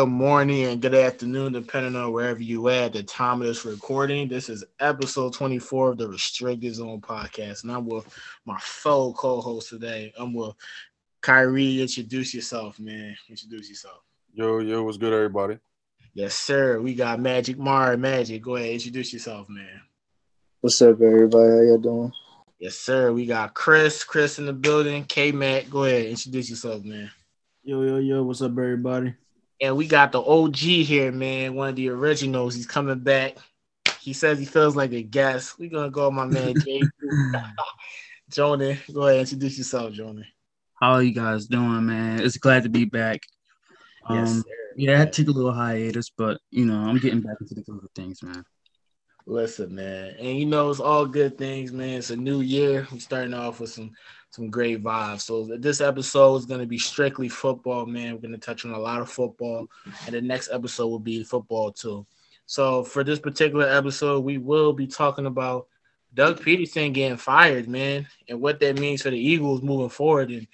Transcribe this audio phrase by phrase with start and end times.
[0.00, 4.28] good morning and good afternoon, depending on wherever you at the time of this recording.
[4.28, 8.06] This is episode 24 of the Restricted Zone podcast, and I'm with
[8.46, 10.10] my fellow co-host today.
[10.16, 10.54] I'm with
[11.20, 11.82] Kyrie.
[11.82, 13.14] Introduce yourself, man.
[13.28, 14.00] Introduce yourself.
[14.32, 15.58] Yo, yo, what's good, everybody?
[16.14, 16.80] Yes, sir.
[16.80, 17.94] We got Magic Mar.
[17.98, 19.82] Magic, go ahead, introduce yourself, man.
[20.62, 21.50] What's up, everybody?
[21.50, 22.12] How y'all doing?
[22.58, 23.12] Yes, sir.
[23.12, 24.02] We got Chris.
[24.02, 25.04] Chris in the building.
[25.04, 27.10] K Mac, go ahead, introduce yourself, man.
[27.62, 29.14] Yo, yo, yo, what's up, everybody?
[29.60, 31.54] And we got the OG here, man.
[31.54, 32.54] One of the originals.
[32.54, 33.36] He's coming back.
[34.00, 35.58] He says he feels like a guest.
[35.58, 36.82] We're gonna go, my man Jay.
[38.30, 40.24] Jonah, go ahead, introduce yourself, Jonah.
[40.80, 42.20] How are you guys doing, man?
[42.20, 43.20] It's glad to be back.
[44.06, 44.42] Um, Yes, sir.
[44.76, 47.84] yeah, I took a little hiatus, but you know, I'm getting back into the groove
[47.84, 48.44] of things, man.
[49.26, 51.98] Listen, man, and you know it's all good things, man.
[51.98, 52.86] It's a new year.
[52.90, 53.90] We're starting off with some
[54.30, 55.22] some great vibes.
[55.22, 58.14] So this episode is going to be strictly football, man.
[58.14, 59.66] We're going to touch on a lot of football,
[60.06, 62.06] and the next episode will be football too.
[62.46, 65.66] So for this particular episode, we will be talking about
[66.14, 70.46] Doug Pederson getting fired, man, and what that means for the Eagles moving forward, and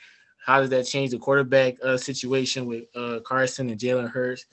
[0.45, 4.47] how does that change the quarterback uh, situation with uh, Carson and Jalen Hurts.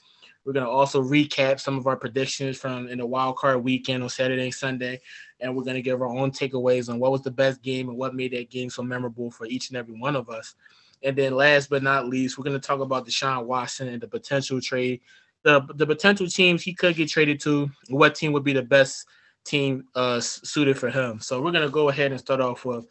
[0.45, 4.09] We're gonna also recap some of our predictions from in the wild card weekend on
[4.09, 4.99] Saturday and Sunday,
[5.39, 8.15] and we're gonna give our own takeaways on what was the best game and what
[8.15, 10.55] made that game so memorable for each and every one of us.
[11.01, 14.59] And then last but not least, we're gonna talk about Deshaun Watson and the potential
[14.59, 14.99] trade,
[15.43, 17.69] the the potential teams he could get traded to.
[17.89, 19.05] What team would be the best
[19.45, 21.19] team uh suited for him?
[21.21, 22.85] So we're gonna go ahead and start off with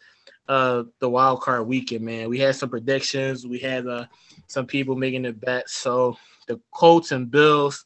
[0.47, 2.29] uh the wild card weekend, man.
[2.29, 3.45] We had some predictions.
[3.45, 4.05] We had uh
[4.47, 5.75] some people making the bets.
[5.75, 6.17] So
[6.47, 7.85] the Colts and Bills.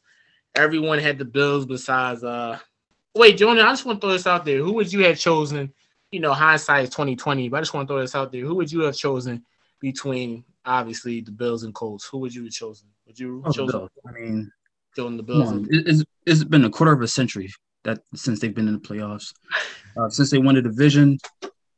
[0.54, 2.58] Everyone had the Bills besides uh
[3.14, 4.58] wait, Jonah, I just want to throw this out there.
[4.58, 5.72] Who would you have chosen?
[6.10, 8.42] You know, hindsight is 2020, but I just want to throw this out there.
[8.44, 9.44] Who would you have chosen
[9.80, 12.06] between obviously the Bills and Colts?
[12.06, 12.88] Who would you have chosen?
[13.06, 13.90] Would you have Oh, chosen Bills.
[14.06, 14.52] I mean,
[14.96, 15.48] chosen the Bills?
[15.48, 15.66] on.
[15.70, 17.50] It's, it's been a quarter of a century
[17.84, 19.32] that since they've been in the playoffs,
[19.96, 21.18] uh, since they won the division,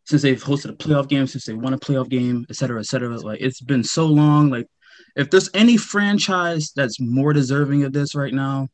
[0.05, 2.87] since they've hosted a playoff game, since they won a playoff game, et cetera, et
[2.87, 3.17] cetera.
[3.17, 4.51] Like it's been so long.
[4.51, 4.67] Like
[5.17, 8.69] if there's any franchise that's more deserving of this right now,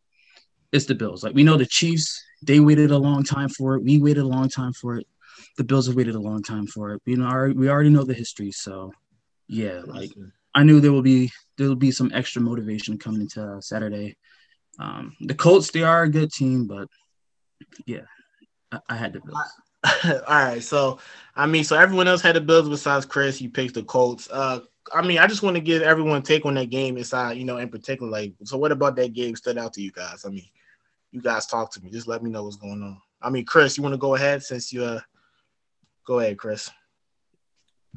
[0.72, 1.22] it's the Bills.
[1.22, 3.84] Like we know the Chiefs, they waited a long time for it.
[3.84, 5.06] We waited a long time for it.
[5.56, 7.02] The Bills have waited a long time for it.
[7.06, 8.52] You know, we already know the history.
[8.52, 8.92] So
[9.48, 10.10] yeah, like
[10.54, 14.16] I knew there will be there will be some extra motivation coming into uh, Saturday.
[14.78, 16.88] Um, the Colts, they are a good team, but
[17.86, 18.00] yeah,
[18.70, 19.38] I, I had the Bills.
[20.26, 20.98] All right, so
[21.34, 23.40] I mean, so everyone else had the Bills besides Chris.
[23.40, 24.28] You picked the Colts.
[24.30, 24.60] Uh,
[24.94, 27.58] I mean, I just want to give everyone take on that game inside, you know,
[27.58, 28.10] in particular.
[28.10, 30.24] Like, so what about that game stood out to you guys?
[30.24, 30.46] I mean,
[31.10, 31.90] you guys talk to me.
[31.90, 33.00] Just let me know what's going on.
[33.20, 35.00] I mean, Chris, you want to go ahead since you uh,
[36.06, 36.70] go ahead, Chris.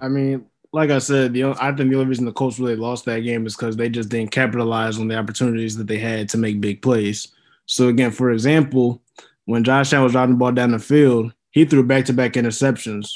[0.02, 3.06] I mean, like I said, the I think the only reason the Colts really lost
[3.06, 6.38] that game is because they just didn't capitalize on the opportunities that they had to
[6.38, 7.30] make big plays.
[7.66, 9.02] So again, for example,
[9.46, 13.10] when Josh Allen was driving the ball down the field, he threw back-to-back interceptions.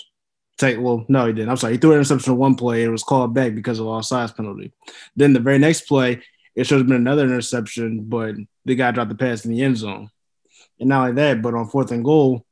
[0.58, 1.50] Take well, no, he didn't.
[1.50, 3.80] I'm sorry, he threw an interception on one play and it was called back because
[3.80, 4.72] of offsides penalty.
[5.16, 6.22] Then the very next play,
[6.56, 9.78] it should have been another interception, but the guy dropped the pass in the end
[9.78, 10.10] zone.
[10.80, 12.46] And not only that, but on fourth and goal,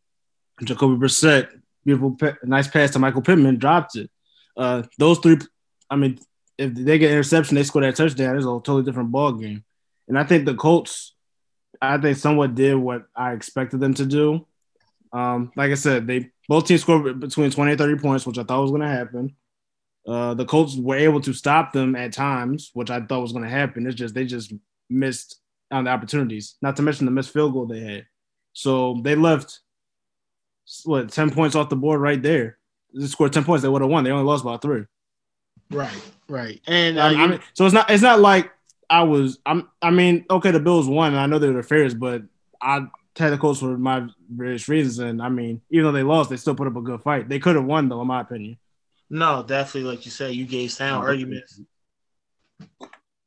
[0.64, 1.50] Jacoby Brissett,
[1.86, 4.10] beautiful, nice pass to Michael Pittman, dropped it.
[4.58, 5.38] Uh, those three,
[5.90, 6.20] I mean,
[6.58, 8.36] if they get interception, they score that touchdown.
[8.36, 9.64] It's a totally different ball game.
[10.08, 11.14] And I think the Colts,
[11.82, 14.46] I think somewhat did what I expected them to do.
[15.14, 18.44] Um, like I said, they both teams scored between 20 and 30 points, which I
[18.44, 19.36] thought was going to happen.
[20.08, 23.44] Uh, the Colts were able to stop them at times, which I thought was going
[23.44, 23.86] to happen.
[23.86, 24.54] It's just they just
[24.90, 25.40] missed
[25.72, 28.06] on the opportunities, not to mention the missed field goal they had.
[28.54, 29.60] So they left
[30.84, 32.58] what 10 points off the board right there.
[32.94, 34.04] They scored 10 points, they would have won.
[34.04, 34.84] They only lost by three.
[35.70, 38.52] Right, right, and uh, I, I mean, so it's not it's not like
[38.90, 41.64] I was I'm I mean, okay, the Bills won, and I know they were the
[41.64, 42.24] favorites, but
[42.62, 42.88] I
[43.18, 45.00] had the Colts for my various reasons.
[45.00, 47.28] And I mean, even though they lost, they still put up a good fight.
[47.30, 48.58] They could have won though, in my opinion.
[49.10, 51.60] no, definitely, like you said, you gave sound arguments.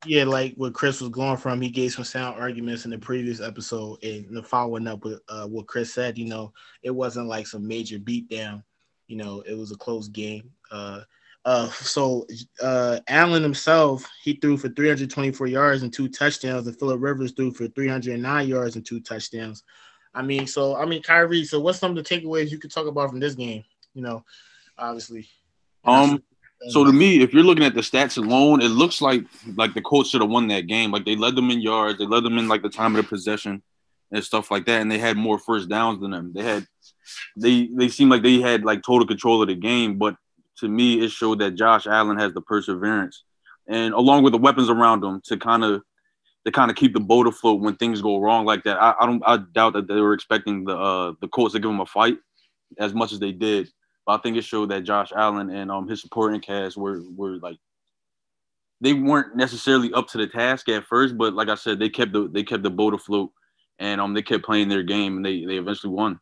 [0.07, 3.41] Yeah, like what Chris was going from, he gave some sound arguments in the previous
[3.41, 6.17] episode, and the following up with uh, what Chris said.
[6.17, 6.53] You know,
[6.83, 8.63] it wasn't like some major beatdown.
[9.07, 10.51] You know, it was a close game.
[10.71, 11.01] Uh,
[11.45, 12.25] uh, so
[12.61, 17.51] uh, Allen himself, he threw for 324 yards and two touchdowns, and Phillip Rivers threw
[17.51, 19.63] for 309 yards and two touchdowns.
[20.15, 21.45] I mean, so I mean, Kyrie.
[21.45, 23.63] So, what's some of the takeaways you could talk about from this game?
[23.93, 24.25] You know,
[24.77, 25.29] obviously.
[25.83, 26.23] Um,
[26.69, 29.25] So to me, if you're looking at the stats alone, it looks like
[29.55, 30.91] like the Colts should have won that game.
[30.91, 33.07] Like they led them in yards, they led them in like the time of the
[33.07, 33.61] possession
[34.11, 36.31] and stuff like that, and they had more first downs than them.
[36.33, 36.65] They had
[37.37, 40.15] they they seemed like they had like total control of the game, but
[40.59, 43.23] to me, it showed that Josh Allen has the perseverance
[43.67, 45.81] and along with the weapons around him to kind of
[46.45, 48.81] to kind of keep the boat afloat when things go wrong like that.
[48.81, 51.69] I, I don't I doubt that they were expecting the uh the Colts to give
[51.69, 52.17] them a fight
[52.77, 53.69] as much as they did.
[54.05, 57.37] But I think it showed that Josh Allen and um his supporting cast were were
[57.37, 57.57] like
[58.81, 62.13] they weren't necessarily up to the task at first, but like I said, they kept
[62.13, 63.31] the they kept the boat afloat
[63.79, 66.19] and um they kept playing their game and they they eventually won.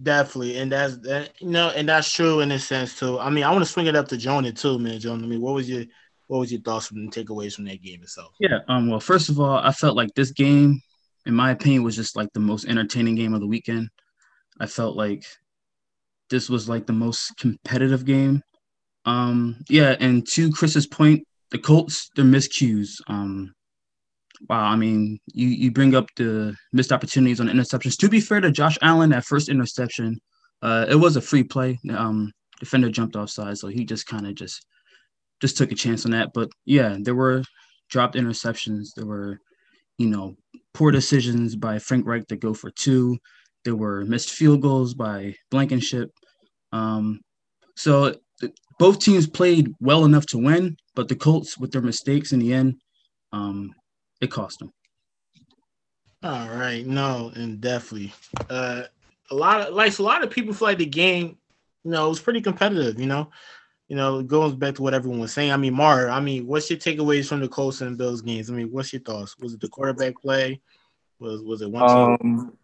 [0.00, 1.30] Definitely, and that's that.
[1.40, 3.18] You know, and that's true in a sense too.
[3.18, 4.98] I mean, I want to swing it up to Jonah too, man.
[4.98, 5.84] Jonah, I mean, what was your
[6.28, 8.34] what was your thoughts the takeaways from that game itself?
[8.40, 8.60] Yeah.
[8.68, 8.88] Um.
[8.88, 10.80] Well, first of all, I felt like this game,
[11.26, 13.90] in my opinion, was just like the most entertaining game of the weekend.
[14.60, 15.24] I felt like
[16.30, 18.42] this was like the most competitive game.
[19.04, 19.56] Um.
[19.68, 19.96] Yeah.
[20.00, 23.00] And to Chris's point, the Colts, their miscues.
[23.08, 23.52] Um.
[24.48, 27.96] Wow, I mean, you you bring up the missed opportunities on interceptions.
[27.98, 30.20] To be fair to Josh Allen, that first interception,
[30.62, 31.78] uh, it was a free play.
[31.90, 34.66] Um, defender jumped offside, so he just kind of just
[35.40, 36.32] just took a chance on that.
[36.32, 37.42] But yeah, there were
[37.88, 38.94] dropped interceptions.
[38.96, 39.38] There were,
[39.98, 40.36] you know,
[40.74, 43.18] poor decisions by Frank Reich to go for two.
[43.64, 46.10] There were missed field goals by Blankenship.
[46.72, 47.20] Um,
[47.76, 52.32] so th- both teams played well enough to win, but the Colts, with their mistakes
[52.32, 52.80] in the end,
[53.32, 53.72] um,
[54.22, 54.72] it cost them.
[56.22, 58.14] All right, no, and definitely,
[58.48, 58.84] uh,
[59.30, 61.36] a lot of like a lot of people feel like the game,
[61.84, 63.00] you know, it was pretty competitive.
[63.00, 63.30] You know,
[63.88, 65.50] you know, it goes back to what everyone was saying.
[65.50, 68.50] I mean, Mar, I mean, what's your takeaways from the Colts and Bills games?
[68.50, 69.36] I mean, what's your thoughts?
[69.40, 70.60] Was it the quarterback play?
[71.18, 71.82] Was was it one?
[71.82, 72.56] Um,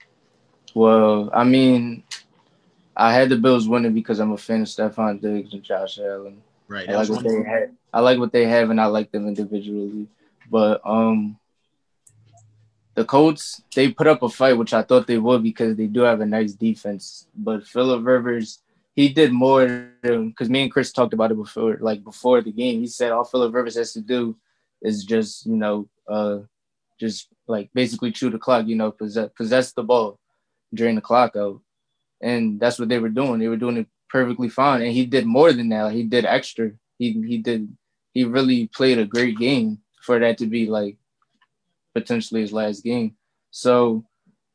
[0.75, 2.05] well, I mean,
[2.97, 6.41] I had the Bills winning because I'm a fan of Stefon Diggs and Josh Allen.
[6.69, 6.89] right.
[6.89, 7.77] I like what they had.
[7.93, 10.07] I like what they have, and I like them individually.
[10.51, 11.39] But um,
[12.99, 16.01] the Colts they put up a fight, which I thought they would because they do
[16.01, 17.29] have a nice defense.
[17.33, 18.61] But Philip Rivers,
[18.97, 22.81] he did more because me and Chris talked about it before, like before the game.
[22.81, 24.37] He said all Philip Rivers has to do
[24.83, 26.39] is just you know, uh,
[26.99, 30.19] just like basically chew the clock, you know, possess possess the ball
[30.75, 31.61] during the clock out,
[32.21, 33.39] and that's what they were doing.
[33.39, 35.93] They were doing it perfectly fine, and he did more than that.
[35.93, 36.73] He did extra.
[36.99, 37.77] He he did.
[38.13, 40.97] He really played a great game for that to be like
[42.01, 43.17] potentially his last game.
[43.51, 44.05] So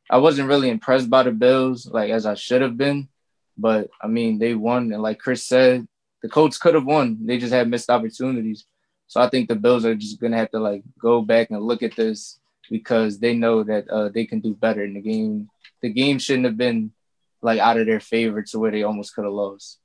[0.10, 3.10] I wasn't really impressed by the Bills like as I should have been,
[3.58, 5.88] but I mean they won, and like Chris said,
[6.22, 7.26] the Colts could have won.
[7.26, 8.66] They just had missed opportunities.
[9.08, 11.84] So I think the Bills are just gonna have to like go back and look
[11.84, 15.50] at this because they know that uh, they can do better in the game.
[15.82, 16.92] The game shouldn't have been
[17.42, 19.80] like out of their favor to where they almost could have lost.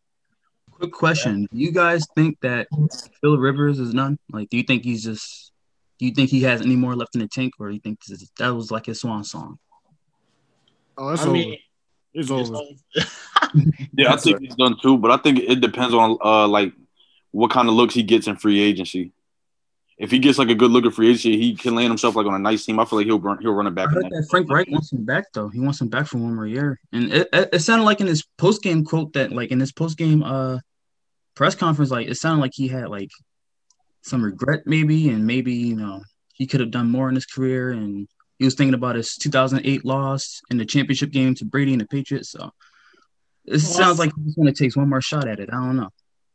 [0.71, 2.69] Quick question: Do you guys think that
[3.21, 4.19] Phil Rivers is none?
[4.31, 5.48] Like, do you think he's just?
[5.99, 8.05] Do you think he has any more left in the tank, or do you think
[8.05, 9.59] this is, that was like his swan song?
[10.97, 11.33] Oh, it's I over.
[11.33, 11.59] mean,
[12.15, 12.57] it's it's over.
[12.57, 13.09] over.
[13.97, 16.73] Yeah, I think he's done too, but I think it depends on uh like
[17.31, 19.13] what kind of looks he gets in free agency.
[19.97, 22.27] If he gets like a good look at free agency, he can land himself like
[22.27, 22.79] on a nice team.
[22.79, 23.91] I feel like he'll run, he'll run it I back.
[23.91, 25.49] heard that Frank Reich wants him back though.
[25.49, 28.07] He wants him back for one more year, and it, it, it sounded like in
[28.07, 30.59] his post game quote that like in his post game uh
[31.35, 33.11] press conference, like it sounded like he had like
[34.03, 36.03] some regret maybe, and maybe you know
[36.33, 39.85] he could have done more in his career, and he was thinking about his 2008
[39.85, 42.31] loss in the championship game to Brady and the Patriots.
[42.31, 42.53] So
[43.45, 45.49] it sounds like he's going to take one more shot at it.
[45.53, 45.91] I don't know.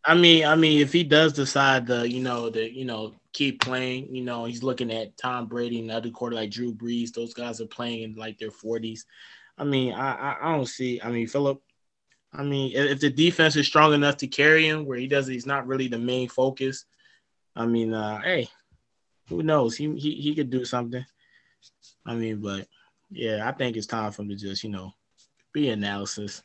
[0.06, 3.62] I mean, I mean, if he does decide to, you know, to, you know, keep
[3.62, 7.14] playing, you know, he's looking at Tom Brady and other quarter like Drew Brees.
[7.14, 9.06] Those guys are playing in like their forties.
[9.58, 11.00] I mean, I, I, I don't see.
[11.02, 11.62] I mean, Philip.
[12.34, 15.28] I mean, if, if the defense is strong enough to carry him, where he does,
[15.28, 16.86] he's not really the main focus.
[17.56, 18.50] I mean, uh, hey,
[19.30, 19.76] who knows?
[19.76, 21.06] He he he could do something.
[22.06, 22.68] I mean, but
[23.10, 24.94] yeah, I think it's time for him to just, you know,
[25.54, 26.44] be analysis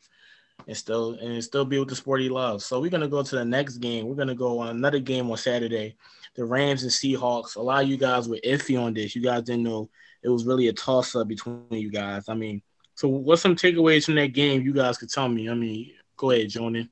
[0.66, 2.64] and still and still be with the sport he loves.
[2.64, 4.06] So we're gonna go to the next game.
[4.06, 5.96] We're gonna go on another game on Saturday.
[6.34, 7.56] The Rams and Seahawks.
[7.56, 9.16] A lot of you guys were iffy on this.
[9.16, 9.88] You guys didn't know
[10.22, 12.28] it was really a toss up between you guys.
[12.28, 12.62] I mean,
[12.94, 14.62] so what's some takeaways from that game?
[14.62, 15.48] You guys could tell me.
[15.48, 16.90] I mean, go ahead, Jonan.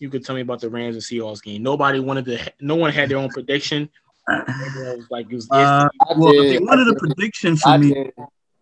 [0.00, 1.62] You could tell me about the Rams and Seahawks game.
[1.62, 2.52] Nobody wanted to.
[2.60, 3.88] No one had their own prediction.
[4.28, 5.48] It was like it was.
[5.50, 6.54] Uh, I well, did.
[6.54, 7.94] they wanted I a prediction for I me.
[7.94, 8.12] did.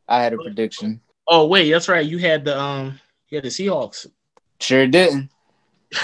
[0.08, 1.00] I had a prediction.
[1.28, 2.06] oh wait, that's right.
[2.06, 3.00] You had the um.
[3.28, 4.06] You had the Seahawks.
[4.60, 5.30] Sure didn't.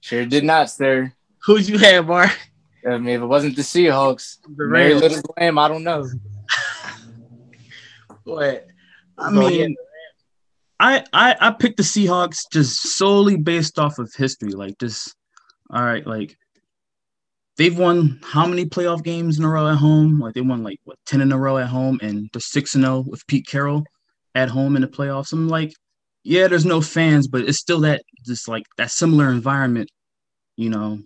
[0.00, 1.14] Sure did not, sir.
[1.46, 2.38] Who'd you have, Mark?
[2.86, 5.00] I mean, if it wasn't the Seahawks, The Mary Rams.
[5.00, 6.06] Little Lamb, I don't know.
[8.26, 8.66] Go ahead.
[9.16, 9.70] I Go mean, ahead.
[10.84, 14.50] I, I I picked the Seahawks just solely based off of history.
[14.50, 15.16] Like just
[15.70, 16.36] all right, like
[17.56, 20.20] they've won how many playoff games in a row at home?
[20.20, 22.84] Like they won like what ten in a row at home, and they're six and
[22.84, 23.82] zero with Pete Carroll
[24.34, 25.32] at home in the playoffs.
[25.32, 25.72] I'm like,
[26.22, 29.88] yeah, there's no fans, but it's still that just like that similar environment,
[30.56, 30.98] you know.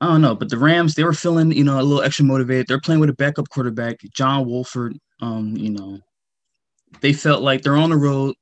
[0.00, 2.66] I don't know, but the Rams they were feeling you know a little extra motivated.
[2.66, 4.96] They're playing with a backup quarterback, John Wolford.
[5.20, 5.98] Um, you know,
[7.00, 8.34] they felt like they're on the road.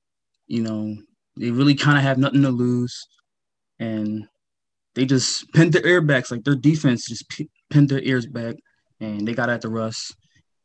[0.47, 0.97] You know,
[1.37, 3.07] they really kind of have nothing to lose,
[3.79, 4.27] and
[4.95, 6.01] they just pinned their ear.
[6.03, 7.31] Like their defense just
[7.71, 8.57] pinned their ears back,
[9.01, 10.13] and they got at the Russ.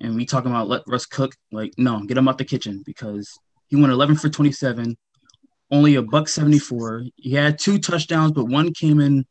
[0.01, 1.34] And we talking about let Russ cook.
[1.51, 3.29] Like no, get him out the kitchen because
[3.67, 4.98] he went 11 for 27,
[5.72, 7.03] only a buck 74.
[7.15, 9.25] He had two touchdowns, but one came in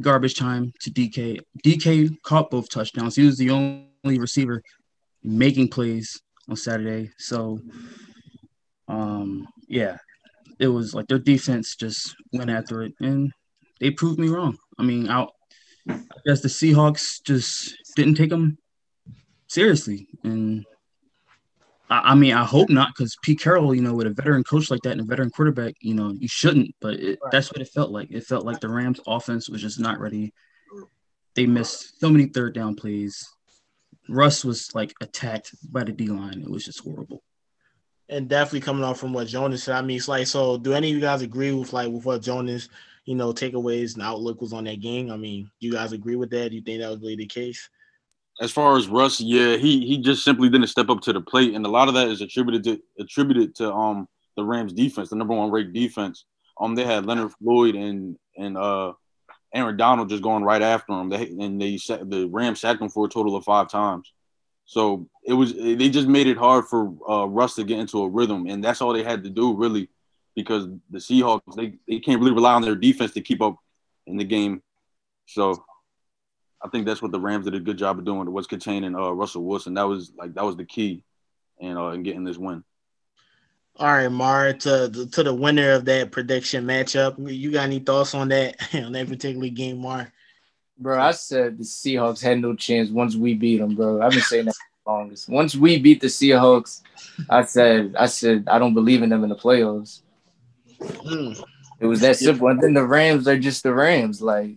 [0.00, 1.40] garbage time to DK.
[1.64, 3.16] DK caught both touchdowns.
[3.16, 4.62] He was the only receiver
[5.22, 7.10] making plays on Saturday.
[7.18, 7.60] So,
[8.88, 9.98] um, yeah,
[10.58, 13.32] it was like their defense just went after it, and
[13.80, 14.56] they proved me wrong.
[14.78, 15.26] I mean, I,
[15.88, 18.58] I guess the Seahawks just didn't take them
[19.46, 20.64] seriously, and
[21.90, 24.70] I, I mean, I hope not, because Pete Carroll, you know, with a veteran coach
[24.70, 26.74] like that and a veteran quarterback, you know, you shouldn't.
[26.80, 27.32] But it, right.
[27.32, 28.10] that's what it felt like.
[28.10, 30.32] It felt like the Rams' offense was just not ready.
[31.34, 33.28] They missed so many third down plays.
[34.08, 36.42] Russ was like attacked by the D line.
[36.42, 37.22] It was just horrible.
[38.08, 39.76] And definitely coming off from what Jonas said.
[39.76, 42.22] I mean, it's like, so do any of you guys agree with like with what
[42.22, 42.68] Jonas,
[43.06, 45.10] you know, takeaways and outlook was on that game?
[45.10, 46.50] I mean, do you guys agree with that?
[46.50, 47.68] Do you think that was really the case?
[48.40, 51.54] as far as Russ, yeah, he he just simply didn't step up to the plate,
[51.54, 55.16] and a lot of that is attributed to attributed to um the Rams defense, the
[55.16, 56.24] number one ranked defense.
[56.60, 58.92] Um, they had Leonard Floyd and and uh
[59.54, 61.08] Aaron Donald just going right after him.
[61.08, 64.12] They and they the Rams sacked him for a total of five times.
[64.66, 68.08] So it was they just made it hard for uh, Russ to get into a
[68.08, 69.88] rhythm, and that's all they had to do really,
[70.34, 73.56] because the Seahawks they, they can't really rely on their defense to keep up
[74.06, 74.62] in the game.
[75.26, 75.64] So
[76.62, 79.10] I think that's what the Rams did a good job of doing was containing uh,
[79.10, 79.74] Russell Wilson.
[79.74, 81.04] That was like that was the key,
[81.60, 82.64] and uh, in getting this win.
[83.76, 88.14] All right, Mar, to to the winner of that prediction matchup, you got any thoughts
[88.14, 90.12] on that on that particular game, Mar?
[90.78, 94.02] Bro, I said the Seahawks had no chance once we beat them, bro.
[94.02, 95.28] I've been saying that for the longest.
[95.28, 96.82] Once we beat the Seahawks,
[97.28, 100.02] I said I said I don't believe in them in the playoffs.
[100.80, 101.44] Mm.
[101.80, 102.48] It was that simple.
[102.48, 104.54] And then the Rams are just the Rams, like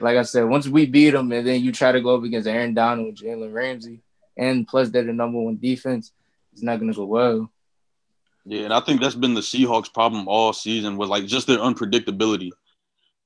[0.00, 2.48] like I said, once we beat them and then you try to go up against
[2.48, 4.00] Aaron Donald, Jalen Ramsey,
[4.36, 6.12] and plus they're the number one defense,
[6.52, 7.50] it's not gonna go well.
[8.44, 11.58] Yeah, and I think that's been the Seahawks' problem all season was like just their
[11.58, 12.50] unpredictability.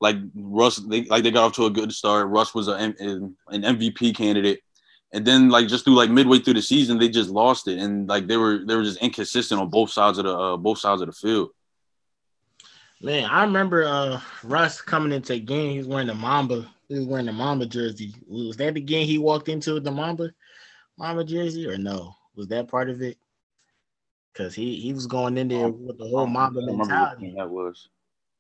[0.00, 2.28] Like Russ, they like they got off to a good start.
[2.28, 4.61] Russ was a, an MVP candidate,
[5.12, 8.09] and then like just through like midway through the season, they just lost it, and
[8.09, 11.00] like they were they were just inconsistent on both sides of the uh, both sides
[11.00, 11.50] of the field.
[13.00, 15.71] Man, I remember uh Russ coming into a game.
[15.71, 16.66] He was wearing the Mamba.
[16.88, 18.14] He was wearing the Mamba jersey.
[18.26, 20.30] Was that the game he walked into the Mamba
[20.99, 22.14] Mamba jersey or no?
[22.35, 23.16] Was that part of it?
[24.34, 27.32] Because he he was going in there with the whole Mamba mentality.
[27.36, 27.88] That was.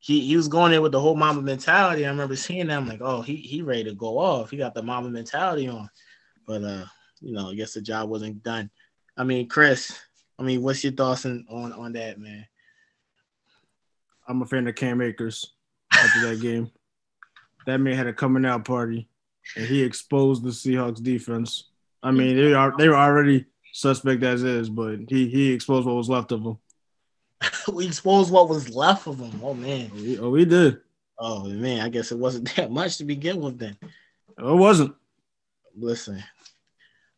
[0.00, 2.04] He, he was going in with the whole Mamba mentality.
[2.04, 2.76] I remember seeing that.
[2.76, 4.50] I'm like, oh, he he ready to go off.
[4.50, 5.88] He got the Mamba mentality on.
[6.46, 6.84] But uh,
[7.20, 8.70] you know, I guess the job wasn't done.
[9.16, 9.96] I mean, Chris,
[10.38, 12.44] I mean, what's your thoughts on on, on that, man?
[14.26, 15.54] I'm a fan of Cam Akers
[15.92, 16.70] after that game.
[17.66, 19.08] That man had a coming out party,
[19.56, 21.70] and he exposed the Seahawks defense.
[22.02, 25.96] I mean, they are they were already suspect as is, but he he exposed what
[25.96, 26.58] was left of him.
[27.72, 29.40] we exposed what was left of him.
[29.42, 29.90] Oh man.
[29.92, 30.80] Oh we, oh, we did.
[31.18, 33.76] Oh man, I guess it wasn't that much to begin with then.
[33.82, 34.94] It wasn't.
[35.76, 36.22] Listen.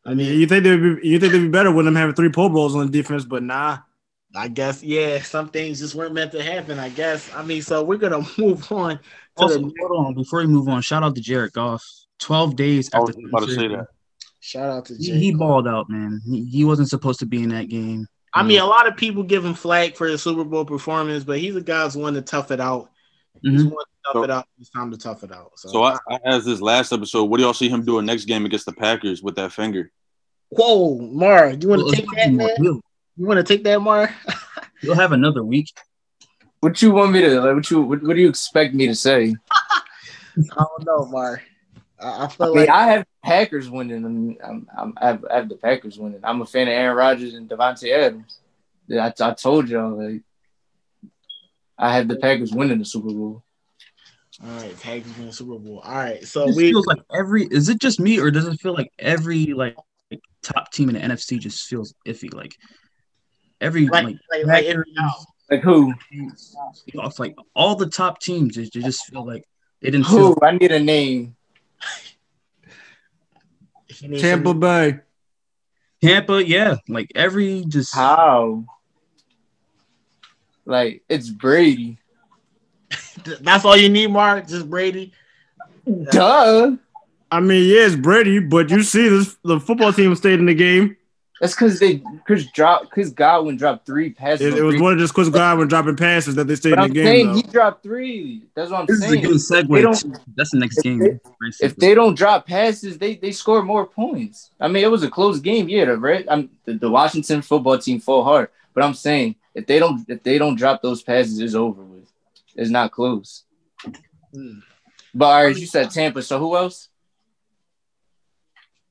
[0.05, 2.31] I mean, you think they'd be you think they'd be better with them having three
[2.31, 3.79] Pro Bowls on the defense, but nah.
[4.35, 6.79] I guess yeah, some things just weren't meant to happen.
[6.79, 7.31] I guess.
[7.35, 8.99] I mean, so we're gonna move on.
[9.37, 10.81] Also, the- hold on before we move on.
[10.81, 11.85] Shout out to Jared Goff.
[12.19, 12.99] Twelve days after.
[12.99, 13.89] I was about to say that.
[14.47, 16.21] Shout out to he, he balled out, man.
[16.25, 18.07] He, he wasn't supposed to be in that game.
[18.33, 21.41] I mean, a lot of people give him flack for his Super Bowl performance, but
[21.41, 22.91] he's a guy's one to tough it out.
[23.43, 23.75] He's mm-hmm.
[23.75, 24.47] one to tough so, it out.
[24.61, 25.51] It's time to tough it out.
[25.57, 27.25] So, so I, I asked this last episode.
[27.25, 29.91] What do y'all see him doing next game against the Packers with that finger?
[30.51, 32.33] Whoa, Mar, you want to well, take that?
[32.33, 32.49] Man?
[32.61, 32.83] You
[33.17, 34.15] want to take that, Mar?
[34.81, 35.73] You'll have another week.
[36.61, 37.57] What you want me to like?
[37.57, 39.35] What you what, what do you expect me to say?
[39.51, 41.43] I don't know, Mar.
[42.01, 44.05] I, I feel I mean, like I have Packers winning.
[44.05, 46.21] I'm, I'm, I'm, I, have, I have the Packers winning.
[46.23, 48.41] I'm a fan of Aaron Rodgers and Davante Adams.
[48.91, 50.23] I, I told y'all like
[51.79, 53.43] I have the Packers winning the Super Bowl.
[54.45, 55.81] All right, Packers winning the Super Bowl.
[55.85, 57.45] All right, so it we feels like every.
[57.45, 59.77] Is it just me, or does it feel like every like,
[60.11, 62.33] like top team in the NFC just feels iffy?
[62.33, 62.55] Like
[63.61, 64.85] every like like, like, like, every,
[65.51, 65.95] like who?
[66.11, 68.57] It's like all the top teams.
[68.57, 69.45] They, they just feel like
[69.81, 70.07] they didn't.
[70.07, 70.35] Who?
[70.35, 71.37] Feel- I need a name.
[74.19, 75.01] Tampa Bay.
[76.03, 76.77] Tampa, yeah.
[76.89, 78.65] Like every just how.
[80.65, 81.99] Like it's Brady.
[83.41, 84.49] That's all you need, Mark.
[84.49, 85.13] Just Brady.
[86.11, 86.77] Duh.
[87.31, 90.55] I mean, yeah, it's Brady, but you see this the football team stayed in the
[90.55, 90.97] game.
[91.41, 94.55] That's because they Chris drop Chris Godwin dropped three passes.
[94.55, 96.79] It, it was one of than just Chris Godwin dropping passes that they stayed but
[96.79, 97.35] in I'm the game.
[97.35, 98.45] he dropped three.
[98.55, 99.23] That's what I'm This is a saying.
[99.23, 100.15] good segue.
[100.35, 100.99] That's the next if game.
[101.01, 101.19] they-
[101.61, 104.51] if they don't drop passes, they they score more points.
[104.59, 105.85] I mean, it was a close game, yeah.
[105.85, 109.79] The Red, I'm, the, the Washington football team fought hard, but I'm saying if they
[109.79, 112.11] don't if they don't drop those passes, it's over with.
[112.55, 113.45] It's not close.
[114.33, 114.61] Hmm.
[115.15, 116.23] But all right, you said Tampa.
[116.23, 116.89] So who else?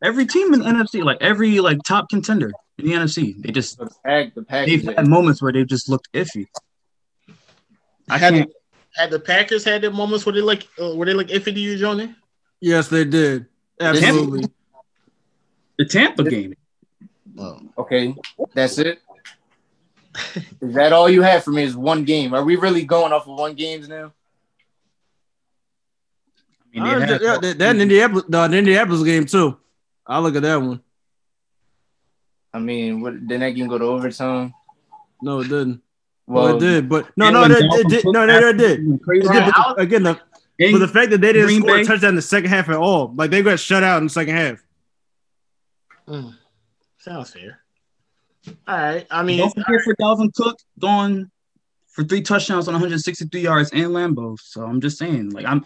[0.04, 3.78] Every team in the NFC, like every like top contender in the NFC, they just
[3.78, 4.34] The pack.
[4.36, 4.68] The pack.
[4.68, 6.48] they've had moments where they've just looked iffy.
[8.10, 8.50] I Had can't.
[8.50, 11.46] the, had the Packers had their moments where they like uh, where they like iffy
[11.54, 12.14] to you, Johnny?
[12.62, 13.48] Yes, they did.
[13.80, 14.50] Absolutely.
[15.78, 16.56] The Tampa game.
[17.38, 17.60] Oh.
[17.78, 18.16] Okay,
[18.54, 19.00] that's it.
[20.62, 21.64] Is that all you have for me?
[21.64, 22.34] Is one game?
[22.34, 24.14] Are we really going off of one games now?
[26.74, 29.58] I mean, Uh, they yeah, that, that Indianapolis, no, the Indianapolis game too.
[30.08, 30.82] I look at that one.
[32.54, 34.54] I mean, what, didn't that game go to overtime?
[35.22, 35.82] No, it didn't.
[36.28, 38.04] Well, Well, it did, but no, And no, when it, did.
[38.04, 38.80] Cook No, no, no, it did.
[38.80, 40.20] after crazy It did, but the- again, the,
[40.60, 42.50] in- but the fact that they didn't Green score Bay- a touchdown in the second
[42.50, 44.64] half at all, like they got shut out in the second half.
[46.08, 46.30] Hmm.
[47.00, 47.60] Sounds fair.
[48.68, 49.08] All right.
[49.12, 51.30] I mean, Don't forget for Dalvin Cook going
[51.88, 54.38] for three touchdowns on 163 yards and Lambeau.
[54.42, 55.64] So I'm just saying, like I'm,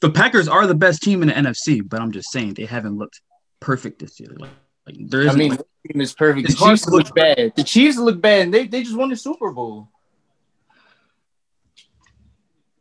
[0.00, 2.96] the Packers are the best team in the NFC, but I'm just saying they haven't
[2.98, 3.20] looked
[3.62, 4.30] perfect this year.
[4.38, 4.50] Like,
[4.86, 6.48] like there I mean, like, the team is perfect.
[6.48, 7.52] The Chiefs look look- bad.
[7.56, 9.88] The Chiefs look bad, and they, they just won the Super Bowl.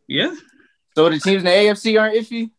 [0.07, 0.33] yeah,
[0.95, 2.51] So the teams in the AFC aren't iffy.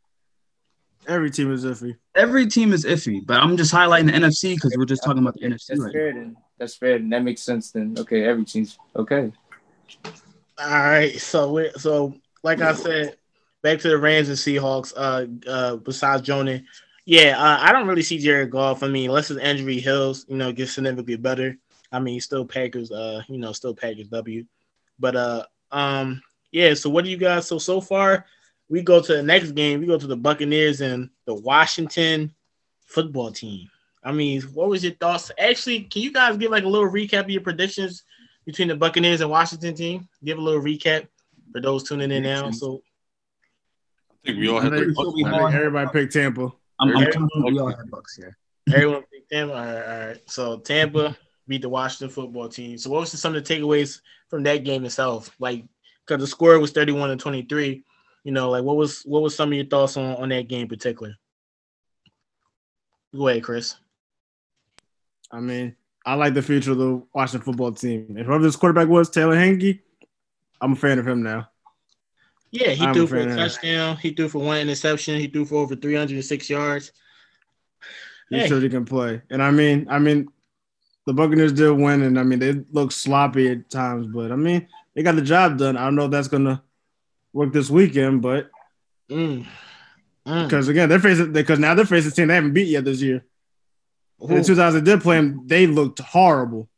[1.06, 1.96] Every team is iffy.
[2.14, 5.34] every team is iffy, but I'm just highlighting the NFC because we're just talking about
[5.34, 5.92] the NFC That's right now.
[5.92, 6.12] fair.
[6.14, 6.98] Then that's fair.
[6.98, 7.72] Then that makes sense.
[7.72, 9.32] Then okay, every team's okay.
[10.58, 11.20] All right.
[11.20, 13.16] So we so like I said,
[13.62, 14.92] back to the Rams and Seahawks.
[14.96, 16.62] Uh, uh, besides Jonah,
[17.04, 18.82] yeah, uh, I don't really see Jared Goff.
[18.82, 21.56] I mean, unless his injury heals, you know, gets significantly better.
[21.90, 22.92] I mean, still Packers.
[22.92, 24.44] Uh, you know, still Packers W.
[24.98, 26.74] But uh, um, yeah.
[26.74, 27.46] So what do you guys?
[27.46, 28.26] So so far,
[28.68, 29.80] we go to the next game.
[29.80, 32.32] We go to the Buccaneers and the Washington
[32.86, 33.68] football team.
[34.04, 35.30] I mean, what was your thoughts?
[35.38, 38.04] Actually, can you guys give like a little recap of your predictions
[38.46, 40.08] between the Buccaneers and Washington team?
[40.24, 41.08] Give a little recap
[41.52, 42.50] for those tuning in now.
[42.52, 42.82] So
[44.10, 46.52] I think we all I had think, the Bucks we I think everybody picked Tampa.
[46.82, 48.36] I'm, I'm Every- confident we all have Bucks here.
[48.72, 49.54] everyone picked Tampa.
[49.54, 50.20] All right, all right.
[50.26, 51.16] So Tampa
[51.48, 52.76] beat the Washington football team.
[52.78, 55.34] So what was some of the takeaways from that game itself?
[55.38, 55.64] Like,
[56.06, 57.84] because the score was 31 to 23.
[58.24, 60.62] You know, like what was what was some of your thoughts on, on that game
[60.62, 61.14] in particular?
[63.14, 63.76] Go ahead, Chris.
[65.30, 68.06] I mean, I like the future of the Washington football team.
[68.16, 69.80] And whoever this quarterback was, Taylor Heinicke,
[70.60, 71.48] I'm a fan of him now.
[72.52, 73.96] Yeah, he I'm threw for a touchdown.
[73.96, 75.18] He threw for one interception.
[75.18, 76.92] He threw for over 306 yards.
[78.28, 78.48] He Hey.
[78.48, 79.22] showed he can play.
[79.30, 80.28] And I mean, I mean,
[81.06, 84.68] the Buccaneers did win, and I mean they look sloppy at times, but I mean
[84.94, 85.76] they got the job done.
[85.76, 86.62] I don't know if that's gonna
[87.32, 88.50] work this weekend, but
[89.10, 89.46] Mm.
[90.26, 90.44] Mm.
[90.44, 93.00] because again they're facing because now they're facing a team they haven't beat yet this
[93.02, 93.24] year.
[94.20, 94.72] And the Oof.
[94.74, 96.68] they did play them, they looked horrible.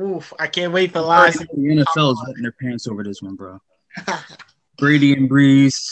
[0.00, 0.32] Oof.
[0.38, 1.34] I can't wait for live.
[1.34, 3.60] The NFL is wetting their pants over this one, bro.
[4.76, 5.88] Brady and Brees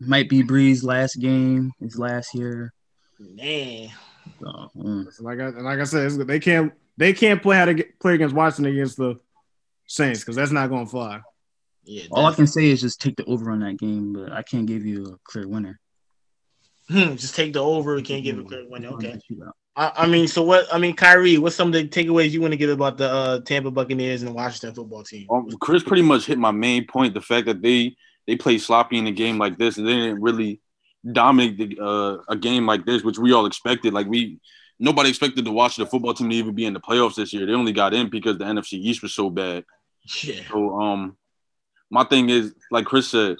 [0.00, 2.72] might be Brees last game, his last year.
[3.18, 3.90] Man.
[4.40, 5.06] So, mm.
[5.20, 8.14] Like I like I said, it's- they can't they can't play how to get, play
[8.14, 9.18] against Washington against the
[9.86, 11.20] Saints because that's not going to fly.
[11.84, 12.04] Yeah.
[12.10, 14.66] All I can say is just take the over on that game, but I can't
[14.66, 15.80] give you a clear winner.
[16.88, 17.94] Hmm, just take the over.
[17.94, 18.88] We can't give a clear winner.
[18.88, 19.18] Okay.
[19.76, 20.66] I, I mean, so what?
[20.72, 23.40] I mean, Kyrie, what's some of the takeaways you want to give about the uh,
[23.40, 25.26] Tampa Buccaneers and the Washington football team?
[25.30, 28.98] Um, Chris pretty much hit my main point: the fact that they they play sloppy
[28.98, 30.60] in a game like this, and they didn't really
[31.10, 33.92] dominate the, uh, a game like this, which we all expected.
[33.92, 34.38] Like we,
[34.78, 37.46] nobody expected the Washington football team to even be in the playoffs this year.
[37.46, 39.64] They only got in because the NFC East was so bad.
[40.22, 40.42] Yeah.
[40.50, 41.16] So, um,
[41.90, 43.36] my thing is, like Chris said,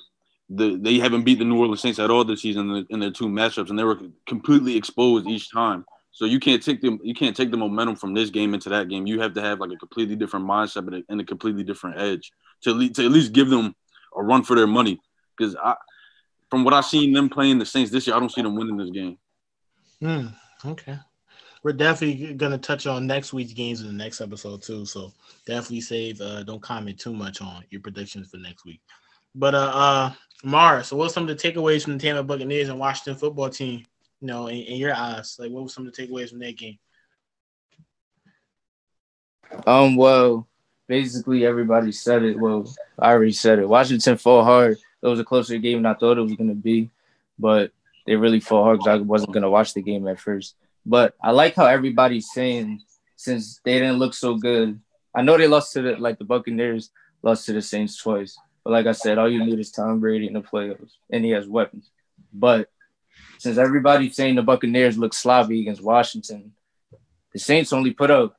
[0.48, 3.10] the they haven't beat the New Orleans Saints at all this season in, in their
[3.10, 5.84] two matchups, and they were completely exposed each time.
[6.20, 8.90] So you can't take them, you can't take the momentum from this game into that
[8.90, 9.06] game.
[9.06, 12.30] You have to have like a completely different mindset and a, completely different edge
[12.60, 13.74] to le- to at least give them
[14.14, 15.00] a run for their money.
[15.34, 15.76] Because I,
[16.50, 18.76] from what I've seen them playing the Saints this year, I don't see them winning
[18.76, 19.16] this game.
[20.02, 20.26] Hmm.
[20.62, 20.98] Okay.
[21.62, 24.84] We're definitely gonna touch on next week's games in the next episode too.
[24.84, 25.14] So
[25.46, 26.20] definitely save.
[26.20, 28.82] Uh, don't comment too much on your predictions for next week.
[29.34, 30.12] But uh, uh,
[30.44, 30.84] Mara.
[30.84, 33.86] So what's some of the takeaways from the Tampa Buccaneers and Washington football team?
[34.20, 36.56] You know, in, in your eyes, like what were some of the takeaways from that
[36.56, 36.78] game?
[39.66, 40.46] Um, well,
[40.86, 42.38] basically everybody said it.
[42.38, 43.68] Well, I already said it.
[43.68, 44.78] Washington fought hard.
[45.02, 46.90] It was a closer game than I thought it was gonna be,
[47.38, 47.72] but
[48.06, 50.56] they really fought hard because I wasn't gonna watch the game at first.
[50.84, 52.82] But I like how everybody's saying
[53.16, 54.80] since they didn't look so good.
[55.14, 56.90] I know they lost to the like the Buccaneers
[57.22, 58.38] lost to the Saints twice.
[58.64, 61.30] But like I said, all you need is Tom Brady in the playoffs, and he
[61.30, 61.90] has weapons.
[62.32, 62.68] But
[63.38, 66.52] since everybody's saying the Buccaneers look sloppy against Washington,
[67.32, 68.36] the Saints only put up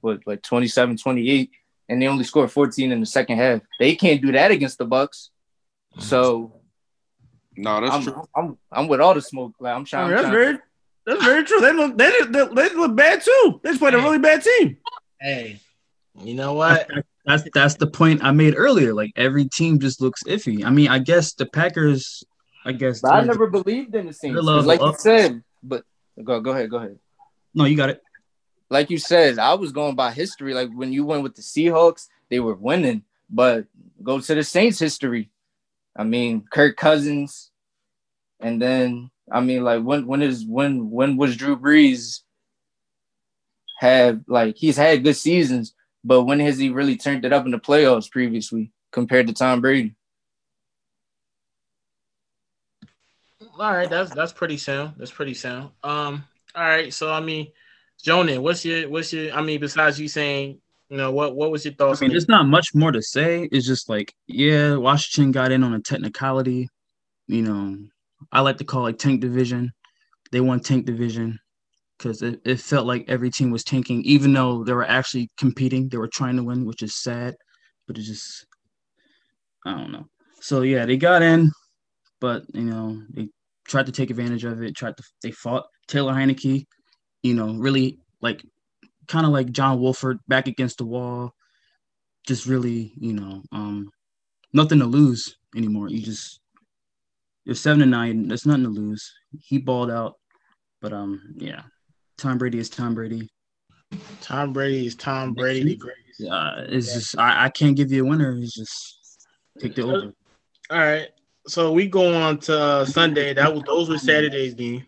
[0.00, 1.50] what like 27, 28,
[1.88, 3.60] and they only scored 14 in the second half.
[3.78, 5.30] They can't do that against the Bucks.
[5.92, 6.02] Mm-hmm.
[6.02, 6.60] So
[7.56, 8.28] no, that's I'm, true.
[8.34, 9.54] I'm, I'm with all the smoke.
[9.58, 10.02] Like I'm trying.
[10.02, 10.58] Oh, I mean, that's trying- very
[11.06, 11.60] that's very true.
[11.60, 13.60] They look they, they, they look bad too.
[13.62, 14.76] They just played a really bad team.
[15.18, 15.58] Hey,
[16.22, 16.86] you know what?
[17.24, 18.92] That's that's the point I made earlier.
[18.92, 20.64] Like every team just looks iffy.
[20.64, 22.24] I mean, I guess the Packers.
[22.68, 23.00] I guess.
[23.00, 24.34] But I never believed in the Saints.
[24.34, 25.84] Their 'cause level Like you said, but
[26.22, 26.98] go go ahead, go ahead.
[27.54, 28.02] No, you got it.
[28.68, 30.52] Like you said, I was going by history.
[30.52, 33.04] Like when you went with the Seahawks, they were winning.
[33.30, 33.64] But
[34.02, 35.30] go to the Saints history.
[35.96, 37.50] I mean, Kirk Cousins,
[38.38, 42.20] and then I mean, like when when is when when was Drew Brees
[43.78, 47.52] have like he's had good seasons, but when has he really turned it up in
[47.52, 49.94] the playoffs previously compared to Tom Brady?
[53.58, 54.94] All right, that's that's pretty sound.
[54.98, 55.70] That's pretty sound.
[55.82, 57.48] Um, all right, so I mean,
[58.02, 61.64] Jonan, what's your what's your I mean, besides you saying, you know, what what was
[61.64, 62.00] your thoughts?
[62.00, 63.48] I mean, there's not much more to say.
[63.50, 66.68] It's just like, yeah, Washington got in on a technicality.
[67.26, 67.78] You know,
[68.30, 69.72] I like to call it tank division.
[70.30, 71.40] They won tank division
[71.98, 75.88] because it, it felt like every team was tanking, even though they were actually competing.
[75.88, 77.34] They were trying to win, which is sad,
[77.86, 78.46] but it's just,
[79.66, 80.06] I don't know.
[80.40, 81.50] So yeah, they got in,
[82.20, 83.28] but you know, they
[83.68, 84.74] tried to take advantage of it.
[84.74, 86.66] Tried to, they fought Taylor Heinicke.
[87.22, 88.42] You know, really like
[89.06, 91.32] kind of like John Wolford back against the wall.
[92.26, 93.88] Just really, you know, um,
[94.52, 95.88] nothing to lose anymore.
[95.88, 96.40] You just
[97.44, 98.28] you're seven to nine.
[98.28, 99.12] There's nothing to lose.
[99.40, 100.14] He balled out,
[100.80, 101.62] but um, yeah,
[102.18, 103.28] Tom Brady is Tom Brady.
[104.20, 106.30] Tom Brady is Tom Brady greatest.
[106.30, 108.36] Uh, it's just I, I can't give you a winner.
[108.38, 109.26] It's just
[109.58, 110.12] take the over.
[110.70, 111.08] All right.
[111.48, 113.32] So we go on to uh, Sunday.
[113.32, 114.86] That was those were Saturday's game.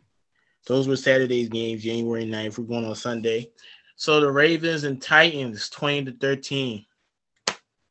[0.67, 2.59] Those were Saturday's games, January 9th.
[2.59, 3.51] We're going on Sunday.
[3.97, 6.85] So the Ravens and Titans, 20 to 13.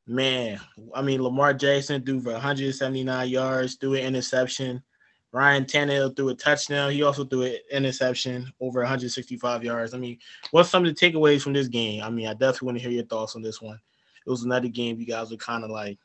[0.05, 0.59] Man,
[0.93, 4.83] I mean Lamar Jackson threw for 179 yards, threw an interception.
[5.31, 6.91] Ryan Tannehill threw a touchdown.
[6.91, 9.93] He also threw an interception over 165 yards.
[9.93, 10.17] I mean,
[10.51, 12.03] what's some of the takeaways from this game?
[12.03, 13.79] I mean, I definitely want to hear your thoughts on this one.
[14.25, 15.99] It was another game you guys were kind of like,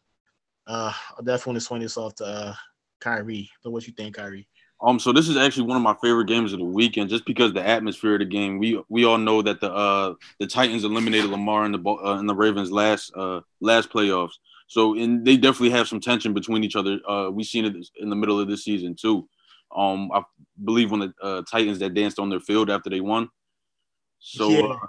[0.67, 2.55] uh, I definitely want to swing this off to uh,
[3.01, 3.51] Kyrie.
[3.63, 4.49] So what you think, Kyrie?
[4.83, 7.53] Um, so this is actually one of my favorite games of the weekend, just because
[7.53, 8.59] the atmosphere of the game.
[8.59, 12.29] We we all know that the uh the Titans eliminated Lamar and the uh, and
[12.29, 14.33] the Ravens last uh last playoffs.
[14.67, 16.99] So and they definitely have some tension between each other.
[17.09, 19.29] Uh, we seen it in the middle of this season too.
[19.75, 20.23] Um, I
[20.63, 23.29] believe when the uh, Titans that danced on their field after they won.
[24.19, 24.67] So Yeah.
[24.67, 24.87] uh,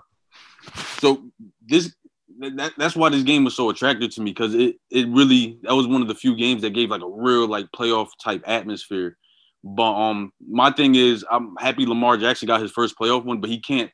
[0.99, 1.25] so
[1.65, 1.95] this
[2.39, 5.75] that, that's why this game was so attractive to me because it it really that
[5.75, 9.17] was one of the few games that gave like a real like playoff type atmosphere.
[9.63, 13.49] But um, my thing is, I'm happy Lamar Jackson got his first playoff one, but
[13.49, 13.91] he can't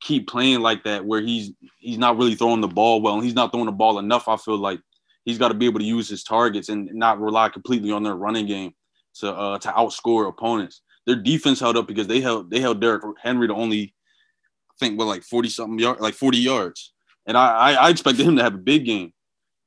[0.00, 3.34] keep playing like that where he's he's not really throwing the ball well, and he's
[3.34, 4.28] not throwing the ball enough.
[4.28, 4.80] I feel like
[5.24, 8.16] he's got to be able to use his targets and not rely completely on their
[8.16, 8.72] running game
[9.16, 10.82] to uh to outscore opponents.
[11.06, 13.94] Their defense held up because they held they held Derrick Henry to only
[14.70, 16.92] I think what like 40 something yard like 40 yards.
[17.28, 19.12] And I, I expected him to have a big game,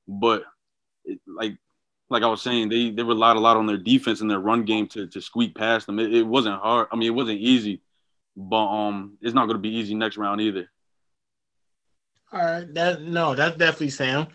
[0.08, 0.43] but
[1.06, 1.58] it, like
[2.10, 4.65] like I was saying, they they relied a lot on their defense and their run
[4.65, 6.00] game to to squeak past them.
[6.00, 6.88] It, it wasn't hard.
[6.91, 7.82] I mean, it wasn't easy,
[8.36, 10.69] but um, it's not going to be easy next round either.
[12.34, 14.28] All right, that no, that's definitely Sam.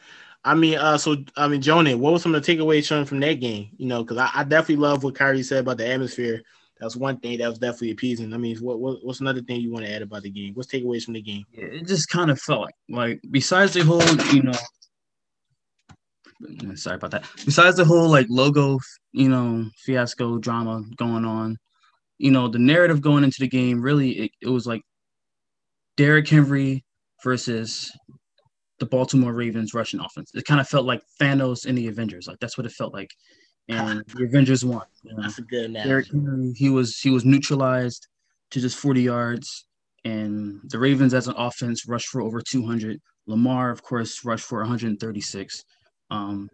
[0.45, 3.41] I mean, uh, so I mean, Jonah, what was some of the takeaways from that
[3.41, 3.71] game?
[3.77, 6.43] You know, because I, I definitely love what Kyrie said about the atmosphere.
[6.81, 8.35] That's one thing that was definitely appeasing.
[8.35, 10.53] I mean, what, what what's another thing you want to add about the game?
[10.55, 11.45] What's takeaways from the game?
[11.53, 14.03] It just kind of felt like, like besides the whole,
[14.35, 14.53] you know,
[16.75, 17.25] sorry about that.
[17.45, 18.79] Besides the whole like logo,
[19.13, 21.57] you know, fiasco drama going on,
[22.19, 24.83] you know, the narrative going into the game really it, it was like
[25.97, 26.85] Derrick Henry
[27.25, 27.91] versus
[28.79, 30.31] the Baltimore Ravens rushing offense.
[30.35, 32.27] It kind of felt like Thanos in the Avengers.
[32.27, 33.11] Like that's what it felt like.
[33.69, 34.87] And the Avengers won.
[35.03, 35.23] You know?
[35.23, 36.31] That's a good Derrick analogy.
[36.31, 38.07] Henry, he was he was neutralized
[38.51, 39.67] to just 40 yards.
[40.05, 43.01] And the Ravens as an offense rushed for over 200.
[43.27, 45.65] Lamar, of course, rushed for 136.
[46.11, 46.49] Um,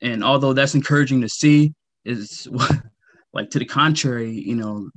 [0.00, 1.74] and although that's encouraging to see,
[2.04, 2.48] is
[3.32, 4.88] like to the contrary, you know,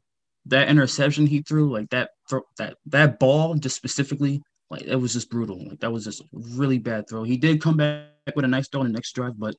[0.45, 5.13] that interception he threw, like that throw, that that ball just specifically, like it was
[5.13, 5.67] just brutal.
[5.67, 7.23] Like that was just a really bad throw.
[7.23, 9.55] He did come back with a nice throw in the next drive, but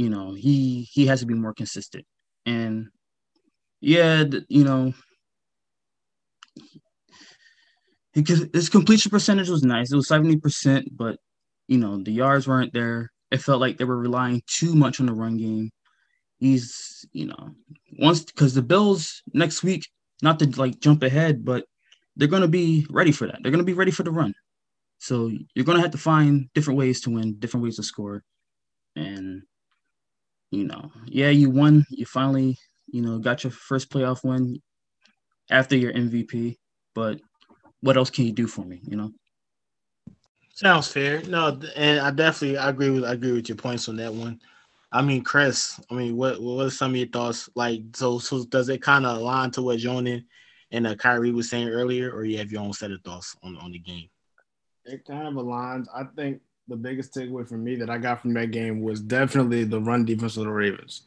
[0.00, 2.06] you know, he he has to be more consistent.
[2.46, 2.88] And
[3.82, 4.94] yeah, you know,
[8.14, 9.92] his completion percentage was nice.
[9.92, 11.18] It was seventy percent, but
[11.68, 13.10] you know the yards weren't there.
[13.30, 15.68] It felt like they were relying too much on the run game.
[16.38, 17.50] He's, you know,
[17.98, 19.84] once because the Bills next week,
[20.22, 21.66] not to like jump ahead, but
[22.16, 23.40] they're going to be ready for that.
[23.42, 24.32] They're going to be ready for the run.
[24.98, 28.22] So you're going to have to find different ways to win, different ways to score.
[28.96, 29.42] And,
[30.50, 31.86] you know, yeah, you won.
[31.90, 32.58] You finally,
[32.88, 34.60] you know, got your first playoff win
[35.50, 36.58] after your MVP.
[36.94, 37.20] But
[37.80, 39.12] what else can you do for me, you know?
[40.54, 41.22] Sounds fair.
[41.22, 44.40] No, and I definitely I agree with I agree with your points on that one.
[44.92, 47.48] I mean, Chris, I mean, what what are some of your thoughts?
[47.54, 50.24] Like, so so does it kind of align to what Jonan
[50.72, 53.56] and uh, Kyrie was saying earlier, or you have your own set of thoughts on
[53.58, 54.08] on the game?
[54.84, 55.86] It kind of aligns.
[55.94, 59.64] I think the biggest takeaway for me that I got from that game was definitely
[59.64, 61.02] the run defense of the Ravens.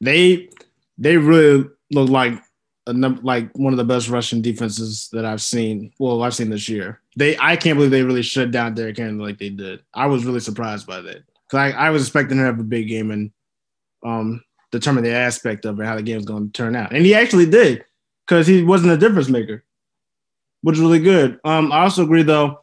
[0.00, 0.48] They
[0.96, 2.40] they really look like
[2.86, 5.92] a number like one of the best rushing defenses that I've seen.
[5.98, 7.00] Well, I've seen this year.
[7.16, 9.80] They I can't believe they really shut down Derrick Henry like they did.
[9.92, 12.88] I was really surprised by that because I, I was expecting to have a big
[12.88, 13.32] game and
[14.04, 17.16] um determine the aspect of it, how the game's going to turn out, and he
[17.16, 17.84] actually did
[18.26, 19.64] because he wasn't a difference maker,
[20.62, 21.40] which is really good.
[21.44, 22.60] Um, I also agree though.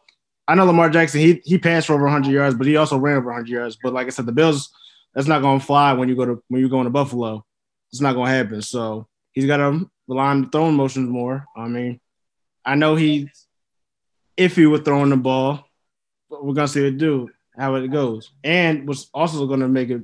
[0.48, 1.20] I know Lamar Jackson.
[1.20, 3.78] He he passed for over 100 yards, but he also ran over 100 yards.
[3.80, 4.70] But like I said, the Bills
[5.14, 7.44] that's not going to fly when you go to when you're going to Buffalo.
[7.92, 8.62] It's not going to happen.
[8.62, 11.44] So he's got to rely on throwing motions more.
[11.56, 12.00] I mean,
[12.64, 13.28] I know he's
[14.36, 15.64] iffy with throwing the ball,
[16.30, 18.30] but we're gonna see it do how it goes.
[18.44, 20.02] And what's also gonna make it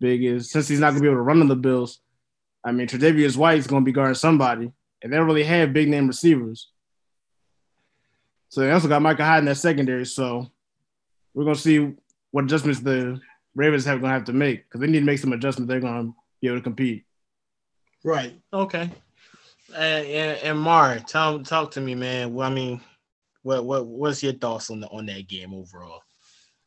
[0.00, 2.00] big is since he's not gonna be able to run on the Bills.
[2.62, 4.70] I mean, Tre'Davious White's gonna be guarding somebody,
[5.02, 6.70] and they don't really have big name receivers.
[8.54, 10.06] So they also got Micah Hyde in that secondary.
[10.06, 10.48] So
[11.34, 11.92] we're gonna see
[12.30, 13.20] what adjustments the
[13.56, 15.68] Ravens have gonna have to make because they need to make some adjustments.
[15.68, 17.04] They're gonna be able to compete.
[18.04, 18.38] Right.
[18.52, 18.88] Okay.
[19.74, 22.32] And, and, and Mar, tell talk to me, man.
[22.32, 22.80] Well, I mean,
[23.42, 26.02] what what what's your thoughts on the on that game overall?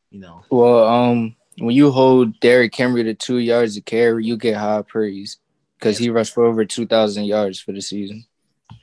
[0.10, 0.43] You know.
[0.50, 4.82] Well, um, when you hold Derrick Henry to two yards of carry, you get high
[4.82, 5.38] praise
[5.80, 6.00] because yes.
[6.00, 8.26] he rushed for over two thousand yards for the season.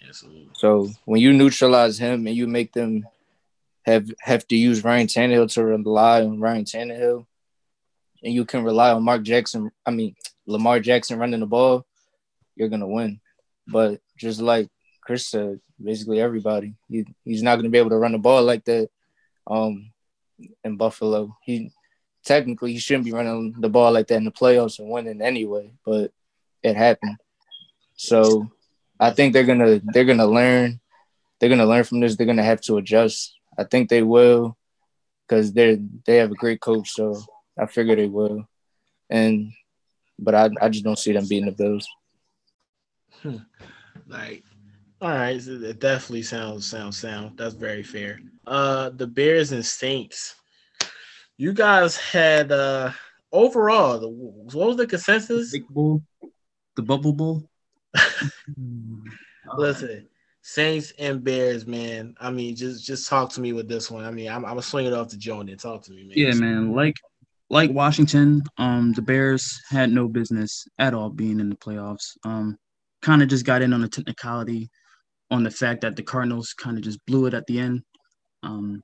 [0.06, 0.48] Absolutely.
[0.54, 3.06] So when you neutralize him and you make them
[3.82, 7.26] have have to use Ryan Tannehill to rely on Ryan Tannehill,
[8.22, 9.70] and you can rely on Mark Jackson.
[9.84, 11.86] I mean Lamar Jackson running the ball,
[12.56, 13.20] you're gonna win.
[13.66, 14.68] But just like
[15.00, 18.64] Chris said, basically everybody, he, he's not to be able to run the ball like
[18.64, 18.88] that.
[19.46, 19.92] Um,
[20.64, 21.72] in Buffalo, he
[22.24, 25.72] technically he shouldn't be running the ball like that in the playoffs and winning anyway,
[25.84, 26.12] but
[26.62, 27.16] it happened.
[27.96, 28.50] So
[28.98, 30.80] I think they're gonna they're gonna learn.
[31.38, 32.16] They're gonna learn from this.
[32.16, 33.34] They're gonna have to adjust.
[33.58, 34.56] I think they will,
[35.26, 36.90] because they're they have a great coach.
[36.90, 37.20] So
[37.58, 38.48] I figure they will.
[39.10, 39.52] And
[40.18, 41.86] but I I just don't see them beating the Bills.
[43.22, 43.38] Hmm.
[44.06, 44.42] Like,
[45.00, 47.38] all right, so it definitely sounds sounds sound.
[47.38, 48.20] That's very fair.
[48.46, 50.34] Uh, the Bears and Saints.
[51.36, 52.92] You guys had uh
[53.32, 53.98] overall.
[53.98, 55.50] The, what was the consensus?
[55.50, 56.02] The, bull,
[56.76, 57.50] the bubble bull.
[59.56, 60.08] Listen,
[60.42, 62.14] Saints and Bears, man.
[62.20, 64.04] I mean, just just talk to me with this one.
[64.04, 66.12] I mean, I'm I'm swing it off to Joe and talk to me, man.
[66.16, 66.72] Yeah, man.
[66.72, 66.96] Like
[67.50, 72.16] like Washington, um, the Bears had no business at all being in the playoffs.
[72.24, 72.58] Um,
[73.02, 74.70] kind of just got in on the technicality
[75.30, 77.82] on the fact that the Cardinals kind of just blew it at the end.
[78.42, 78.82] Um,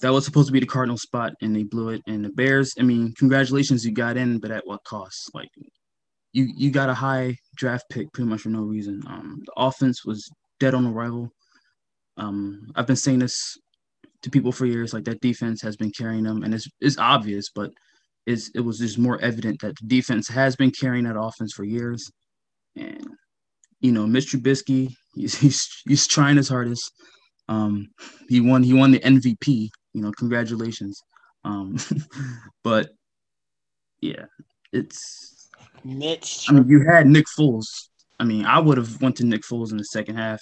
[0.00, 2.02] that was supposed to be the Cardinal spot, and they blew it.
[2.06, 5.30] And the Bears, I mean, congratulations, you got in, but at what cost?
[5.32, 5.48] Like,
[6.36, 9.02] you you got a high draft pick pretty much for no reason.
[9.06, 10.28] Um, the offense was
[10.60, 11.30] dead on arrival.
[12.18, 13.56] Um, I've been saying this
[14.20, 17.48] to people for years, like that defense has been carrying them, and it's it's obvious,
[17.54, 17.70] but
[18.26, 21.64] it's it was just more evident that the defense has been carrying that offense for
[21.64, 22.10] years.
[22.76, 23.06] And
[23.80, 24.36] you know, Mr.
[24.36, 26.92] Trubisky, he's he's he's trying his hardest.
[27.48, 27.86] Um,
[28.28, 29.70] he won he won the MVP.
[29.94, 31.00] You know, congratulations.
[31.44, 31.78] Um,
[32.62, 32.90] but
[34.02, 34.26] yeah,
[34.70, 35.35] it's
[35.84, 36.46] Mitch.
[36.48, 37.88] I mean, you had Nick Foles.
[38.18, 40.40] I mean, I would have went to Nick Foles in the second half.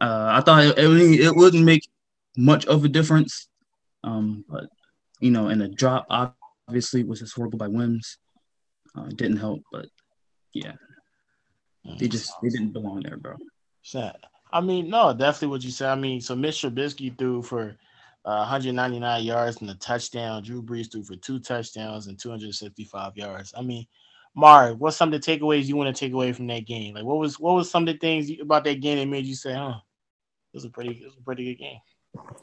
[0.00, 1.88] Uh, I thought it, it, it wouldn't make
[2.36, 3.48] much of a difference.
[4.04, 4.66] Um, but
[5.20, 6.06] you know, and the drop
[6.68, 8.18] obviously was just horrible by Wims.
[8.96, 9.86] Uh, didn't help, but
[10.52, 10.72] yeah,
[11.98, 13.36] they just they didn't belong there, bro.
[13.82, 14.16] Sad.
[14.52, 15.90] I mean, no, definitely what you said.
[15.90, 16.70] I mean, so Mr.
[16.70, 17.76] Trubisky threw for
[18.24, 20.42] uh, 199 yards and a touchdown.
[20.42, 23.52] Drew Brees threw for two touchdowns and 265 yards.
[23.56, 23.86] I mean,
[24.34, 26.94] Mar, what's some of the takeaways you want to take away from that game?
[26.94, 29.34] Like, what was what was some of the things about that game that made you
[29.34, 29.74] say, "Huh,
[30.52, 31.80] it was a pretty it was a pretty good game."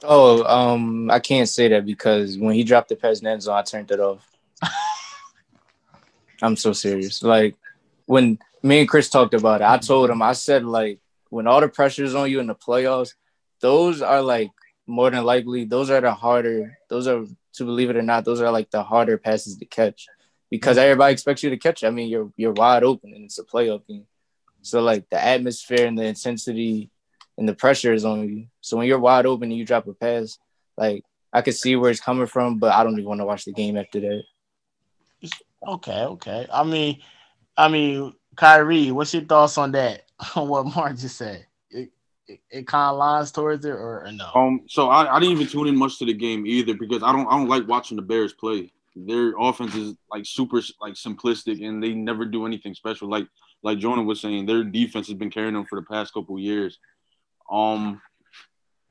[0.03, 3.91] Oh, um, I can't say that because when he dropped the pass in I turned
[3.91, 4.29] it off.
[6.41, 7.23] I'm so serious.
[7.23, 7.55] Like
[8.05, 9.65] when me and Chris talked about it.
[9.65, 12.55] I told him, I said like when all the pressure is on you in the
[12.55, 13.13] playoffs,
[13.59, 14.49] those are like
[14.87, 16.77] more than likely those are the harder.
[16.89, 20.07] Those are to believe it or not, those are like the harder passes to catch
[20.55, 21.83] because everybody expects you to catch.
[21.83, 21.87] It.
[21.87, 24.05] I mean, you're you're wide open and it's a playoff game.
[24.61, 26.89] So like the atmosphere and the intensity
[27.37, 28.47] and the pressure is on you.
[28.61, 30.39] So when you're wide open and you drop a pass,
[30.77, 33.45] like I could see where it's coming from, but I don't even want to watch
[33.45, 34.23] the game after that.
[35.67, 36.47] Okay, okay.
[36.51, 37.01] I mean,
[37.57, 40.03] I mean, Kyrie, what's your thoughts on that?
[40.35, 41.45] On what Mark just said?
[41.69, 41.91] It,
[42.27, 44.31] it, it kind of lines towards it, or, or no?
[44.33, 47.11] Um, so I, I didn't even tune in much to the game either because I
[47.11, 48.71] don't I don't like watching the Bears play.
[48.95, 53.09] Their offense is like super like simplistic and they never do anything special.
[53.09, 53.27] Like
[53.61, 56.79] like Jonah was saying, their defense has been carrying them for the past couple years.
[57.51, 58.01] Um,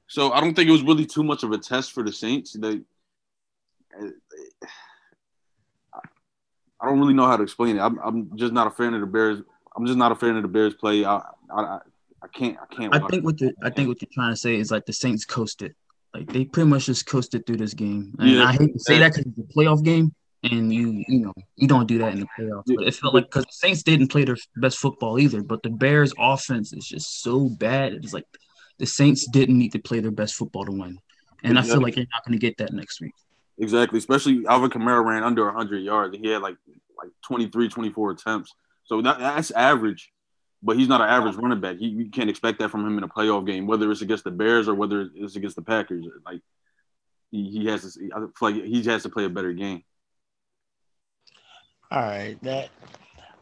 [0.09, 2.53] so I don't think it was really too much of a test for the Saints.
[2.53, 2.81] They,
[6.81, 7.81] I don't really know how to explain it.
[7.81, 9.41] I'm, I'm just not a fan of the Bears.
[9.77, 11.05] I'm just not a fan of the Bears play.
[11.05, 11.79] I, I,
[12.23, 12.95] I can't, I can't.
[12.95, 15.25] I think what you, I think what you're trying to say is like the Saints
[15.25, 15.75] coasted.
[16.15, 18.15] Like they pretty much just coasted through this game.
[18.19, 18.45] And yeah.
[18.45, 21.67] I hate to say that because it's a playoff game, and you, you know, you
[21.67, 22.63] don't do that in the playoffs.
[22.67, 25.43] But it felt like because the Saints didn't play their best football either.
[25.43, 27.95] But the Bears' offense is just so bad.
[27.95, 28.27] It's like
[28.79, 30.99] the Saints didn't need to play their best football to win,
[31.43, 31.59] and exactly.
[31.59, 33.15] I feel like you're not going to get that next week.
[33.59, 36.17] Exactly, especially Alvin Kamara ran under 100 yards.
[36.17, 36.57] He had like
[36.97, 38.53] like 23, 24 attempts.
[38.85, 40.13] So that, that's average,
[40.65, 41.77] but he's not an average running back.
[41.77, 44.31] He, you can't expect that from him in a playoff game, whether it's against the
[44.31, 46.07] Bears or whether it's against the Packers.
[46.25, 46.41] Like
[47.31, 49.85] he, he has to, I feel like he has to play a better game.
[51.91, 52.71] All right, that.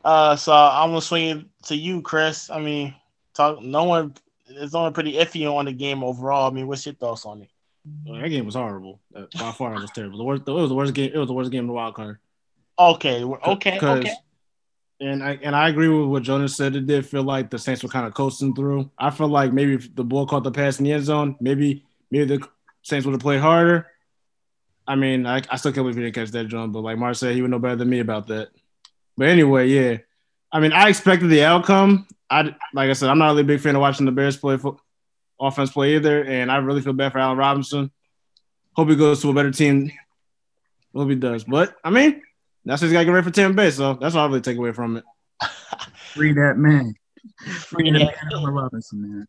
[0.04, 2.50] Uh, so I'm gonna swing to you, Chris.
[2.50, 2.94] I mean,
[3.34, 3.62] talk.
[3.62, 4.14] No one
[4.48, 6.50] is only pretty iffy on the game overall.
[6.50, 7.48] I mean, what's your thoughts on it?
[8.04, 9.00] Well, that game was horrible.
[9.12, 10.18] By far, it was terrible.
[10.18, 10.42] The worst.
[10.46, 11.12] It was the worst game.
[11.14, 12.18] It was the worst game in the wild card.
[12.78, 13.22] Okay.
[13.22, 13.78] Okay.
[13.80, 14.14] Okay.
[15.02, 16.76] And I and I agree with what Jonas said.
[16.76, 18.88] It did feel like the Saints were kind of coasting through.
[18.96, 21.84] I feel like maybe if the ball caught the pass in the end zone, maybe
[22.12, 22.48] maybe the
[22.82, 23.88] Saints would have played harder.
[24.86, 27.16] I mean, I, I still can't believe he didn't catch that jump, but like Mark
[27.16, 28.50] said, he would know better than me about that.
[29.16, 29.98] But anyway, yeah.
[30.52, 32.06] I mean, I expected the outcome.
[32.30, 34.56] I like I said, I'm not really a big fan of watching the Bears play
[35.40, 37.90] offense play either, and I really feel bad for Allen Robinson.
[38.74, 39.90] Hope he goes to a better team.
[40.94, 41.42] Hope he does.
[41.42, 42.22] But I mean,
[42.64, 43.70] that's just gotta get ready for Tampa Bay.
[43.70, 45.04] So that's all I really take away from it.
[46.14, 46.94] Free that man.
[47.46, 49.26] Free that man, Allen Robinson, man.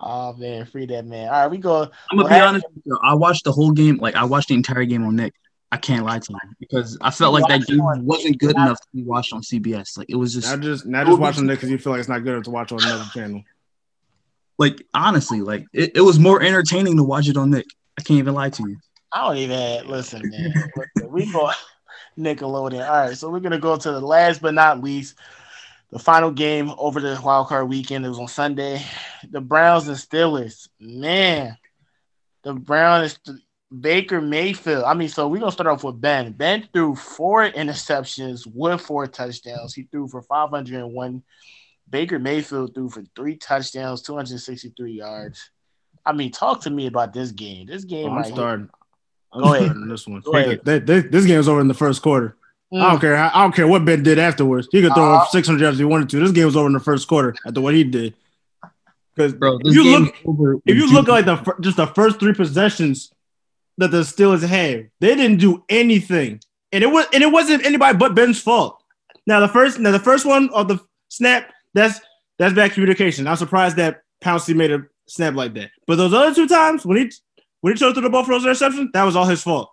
[0.00, 1.26] Oh man, free that man.
[1.28, 1.90] All right, we go.
[2.10, 2.98] I'm gonna be honest with you.
[3.02, 3.96] I watched the whole game.
[3.96, 5.34] Like I watched the entire game on Nick.
[5.70, 8.86] I can't lie to you because I felt like that game wasn't good enough to
[8.94, 9.98] be watched on CBS.
[9.98, 12.08] Like it was just not just not just watching Nick because you feel like it's
[12.08, 13.42] not good enough to watch on another channel.
[14.56, 17.66] Like honestly, like it, it was more entertaining to watch it on Nick.
[17.98, 18.76] I can't even lie to you.
[19.12, 20.54] I don't even listen, man.
[21.08, 21.50] we go
[22.18, 22.88] Nickelodeon.
[22.88, 25.16] All right, so we're gonna go to the last but not least,
[25.90, 28.04] the final game over the wild card weekend.
[28.04, 28.82] It was on Sunday.
[29.30, 30.68] The Browns and Steelers.
[30.80, 31.56] Man,
[32.42, 33.18] the Browns
[33.76, 34.84] Baker Mayfield.
[34.84, 36.32] I mean, so we're gonna start off with Ben.
[36.32, 39.74] Ben threw four interceptions with four touchdowns.
[39.74, 41.22] He threw for 501.
[41.90, 45.50] Baker Mayfield threw for three touchdowns, 263 yards.
[46.04, 47.66] I mean, talk to me about this game.
[47.66, 48.70] This game, oh, I'm starting.
[49.32, 49.72] I'm Go ahead.
[49.88, 50.22] This one.
[50.64, 52.36] This, this game was over in the first quarter.
[52.72, 52.82] Mm.
[52.82, 53.16] I don't care.
[53.16, 54.68] I don't care what Ben did afterwards.
[54.70, 56.20] He could throw uh, 600 yards if he wanted to.
[56.20, 58.14] This game was over in the first quarter after what he did.
[59.14, 63.10] Because bro, if you look, if you look like the just the first three possessions
[63.78, 66.40] that the Steelers had, they didn't do anything,
[66.72, 68.82] and it was and it wasn't anybody but Ben's fault.
[69.26, 72.00] Now the first, now the first one of the snap, that's
[72.38, 73.26] that's bad communication.
[73.26, 75.70] I'm surprised that Pouncey made a snap like that.
[75.86, 77.10] But those other two times when he
[77.60, 79.70] when he chose to the ball for those interceptions, that was all his fault.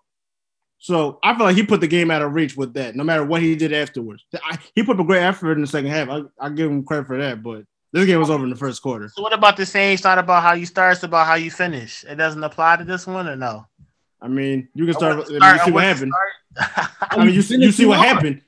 [0.78, 3.24] So I feel like he put the game out of reach with that, no matter
[3.24, 4.24] what he did afterwards.
[4.44, 6.10] I, he put a great effort in the second half.
[6.10, 8.82] I, I give him credit for that, but this game was over in the first
[8.82, 9.10] quarter.
[9.10, 9.94] So what about the same?
[9.94, 12.04] It's not about how you start, it's about how you finish.
[12.04, 13.66] It doesn't apply to this one or no?
[14.22, 15.28] I mean, you can start.
[15.28, 16.12] I, mean, you see what happened.
[16.58, 18.42] I mean, you, see, you see what happened.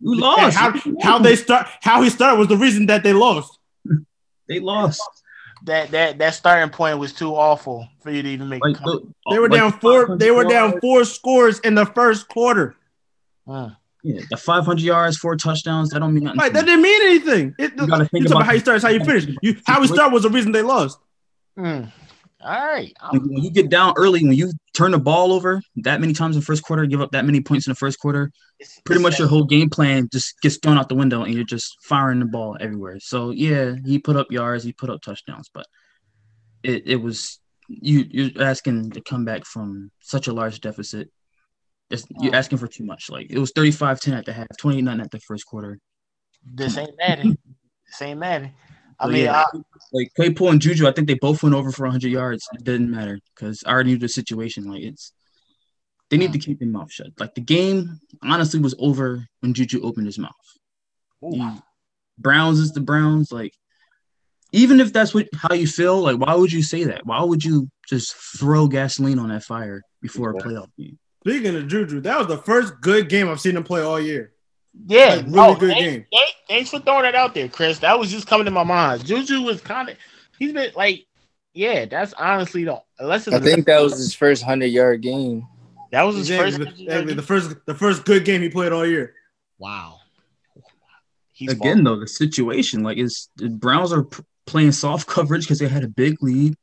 [0.00, 0.56] You lost.
[0.56, 1.68] How, how they start?
[1.80, 3.58] How he started was the reason that they lost.
[4.48, 5.00] They lost
[5.64, 8.62] that that that starting point was too awful for you to even make.
[8.62, 10.16] Like, look, they were like down four.
[10.16, 12.76] They were down four scores in the first quarter.
[13.46, 13.70] Uh,
[14.02, 15.90] yeah, the 500 yards, four touchdowns.
[15.90, 16.38] That don't mean nothing.
[16.38, 17.54] Right, that didn't mean anything.
[17.58, 19.26] It, you gotta think about how you start, how you finish.
[19.42, 20.98] You how we start was the reason they lost.
[21.58, 21.90] Mm.
[22.44, 22.92] All right.
[23.10, 26.40] When you get down early, when you turn the ball over that many times in
[26.40, 28.30] the first quarter, give up that many points in the first quarter,
[28.60, 31.44] it's pretty much your whole game plan just gets thrown out the window and you're
[31.44, 32.98] just firing the ball everywhere.
[33.00, 35.66] So yeah, he put up yards, he put up touchdowns, but
[36.62, 37.38] it, it was
[37.68, 41.10] you you're asking to come back from such a large deficit.
[41.90, 43.08] It's, you're asking for too much.
[43.08, 45.78] Like it was 35-10 at the half, 28 9 at the first quarter.
[46.44, 47.38] This ain't Madden.
[47.86, 48.50] This ain't Madden.
[48.98, 49.58] I mean, yeah, I,
[49.92, 52.46] like Claypool and Juju, I think they both went over for 100 yards.
[52.54, 54.64] It didn't matter because I already knew the situation.
[54.64, 55.12] Like it's,
[56.10, 56.44] they need to mm.
[56.44, 57.08] keep their mouth shut.
[57.18, 60.32] Like the game honestly was over when Juju opened his mouth.
[61.20, 61.62] The
[62.18, 63.32] Browns is the Browns.
[63.32, 63.54] Like
[64.52, 67.06] even if that's what how you feel, like why would you say that?
[67.06, 70.98] Why would you just throw gasoline on that fire before a playoff game?
[71.26, 74.33] Speaking of Juju, that was the first good game I've seen him play all year.
[74.86, 76.06] Yeah, Like, really no, good thanks, game.
[76.12, 77.78] thanks- Thanks for throwing that out there, Chris.
[77.78, 79.04] That was just coming to my mind.
[79.06, 79.96] Juju was kind of,
[80.38, 81.06] he's been like,
[81.54, 85.46] yeah, that's honestly the unless it's I think that was his first hundred yard game.
[85.90, 86.80] that was his Exactly, first.
[86.80, 89.14] exactly, the first the first good game he played all year.
[89.58, 90.00] Wow.
[91.32, 95.58] He's Again, though, the situation like is the Browns are p- playing soft coverage because
[95.58, 96.54] they had a big lead.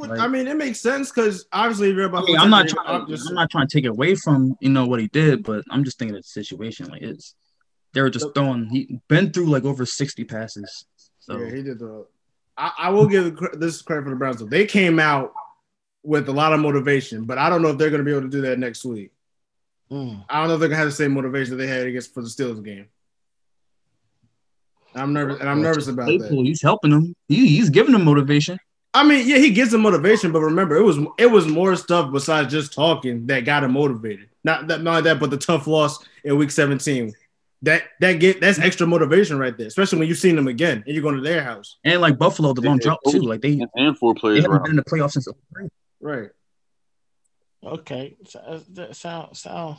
[0.00, 0.20] What- Right.
[0.20, 2.74] I mean, it makes sense because obviously if you're I about mean, I'm not to
[2.74, 3.06] trying.
[3.06, 5.62] To, I'm not trying to take it away from you know what he did, but
[5.70, 6.86] I'm just thinking of the situation.
[6.86, 7.34] Like it's
[7.92, 8.70] they were just throwing.
[8.70, 10.86] He been through like over 60 passes.
[11.18, 12.06] So Yeah, he did the.
[12.56, 14.42] I, I will give this credit for the Browns.
[14.46, 15.34] They came out
[16.02, 18.22] with a lot of motivation, but I don't know if they're going to be able
[18.22, 19.12] to do that next week.
[19.92, 20.24] Mm.
[20.30, 22.14] I don't know if they're going to have the same motivation that they had against
[22.14, 22.86] for the Steelers game.
[24.94, 26.30] I'm nervous, and I'm nervous about that.
[26.30, 27.14] He's helping them.
[27.28, 28.58] He, he's giving them motivation.
[28.92, 32.12] I mean, yeah, he gives them motivation, but remember, it was it was more stuff
[32.12, 34.28] besides just talking that got him motivated.
[34.42, 37.12] Not that not that, but the tough loss in Week 17.
[37.62, 40.94] That that get that's extra motivation right there, especially when you've seen them again and
[40.94, 41.76] you're going to their house.
[41.84, 43.20] And like Buffalo, the long Yeah, drought too.
[43.20, 45.28] Like they, And, and four they players haven't were been in the playoffs since.
[46.00, 46.30] Right.
[47.62, 48.16] Okay.
[48.26, 49.76] So, uh, that sound sound.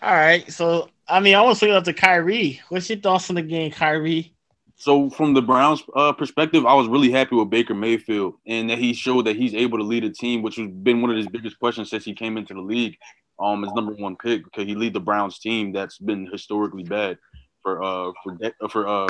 [0.00, 0.50] All right.
[0.52, 2.60] So I mean, I want to swing up to Kyrie.
[2.68, 4.35] What's your thoughts on the game, Kyrie?
[4.78, 8.78] So from the Browns' uh, perspective, I was really happy with Baker Mayfield and that
[8.78, 11.26] he showed that he's able to lead a team, which has been one of his
[11.26, 12.96] biggest questions since he came into the league.
[13.38, 17.18] Um, as number one pick because he lead the Browns team that's been historically bad
[17.62, 19.08] for uh for de- uh, for uh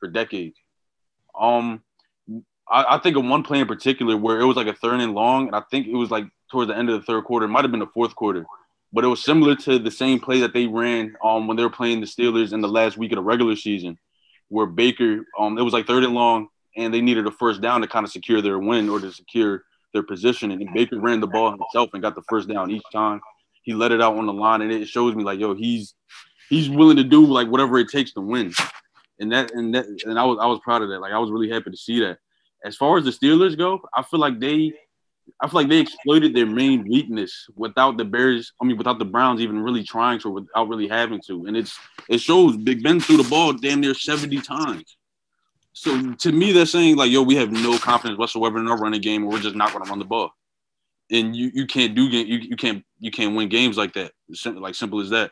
[0.00, 0.56] for decades.
[1.38, 1.82] Um,
[2.68, 5.14] I, I think of one play in particular where it was like a third and
[5.14, 7.46] long, and I think it was like towards the end of the third quarter.
[7.46, 8.44] Might have been the fourth quarter,
[8.92, 11.70] but it was similar to the same play that they ran um when they were
[11.70, 13.96] playing the Steelers in the last week of the regular season
[14.48, 17.80] where Baker, um, it was like third and long, and they needed a first down
[17.80, 20.50] to kind of secure their win or to secure their position.
[20.50, 23.20] And Baker ran the ball himself and got the first down each time.
[23.62, 25.94] He let it out on the line, and it shows me like, yo, he's
[26.48, 28.52] he's willing to do like whatever it takes to win.
[29.20, 31.00] And that and that and I was I was proud of that.
[31.00, 32.18] Like I was really happy to see that.
[32.64, 34.72] As far as the Steelers go, I feel like they
[35.40, 38.52] I feel like they exploited their main weakness without the Bears.
[38.60, 41.46] I mean, without the Browns even really trying to, without really having to.
[41.46, 44.96] And it's it shows Big Ben threw the ball damn near seventy times.
[45.72, 49.00] So to me, they're saying like, "Yo, we have no confidence whatsoever in our running
[49.00, 50.32] game, or we're just not going to run the ball."
[51.10, 54.12] And you you can't do game you, you can't you can't win games like that.
[54.28, 55.30] It's like simple as that.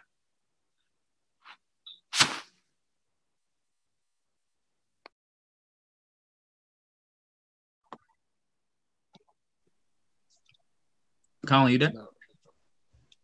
[11.47, 11.93] Colin, you there?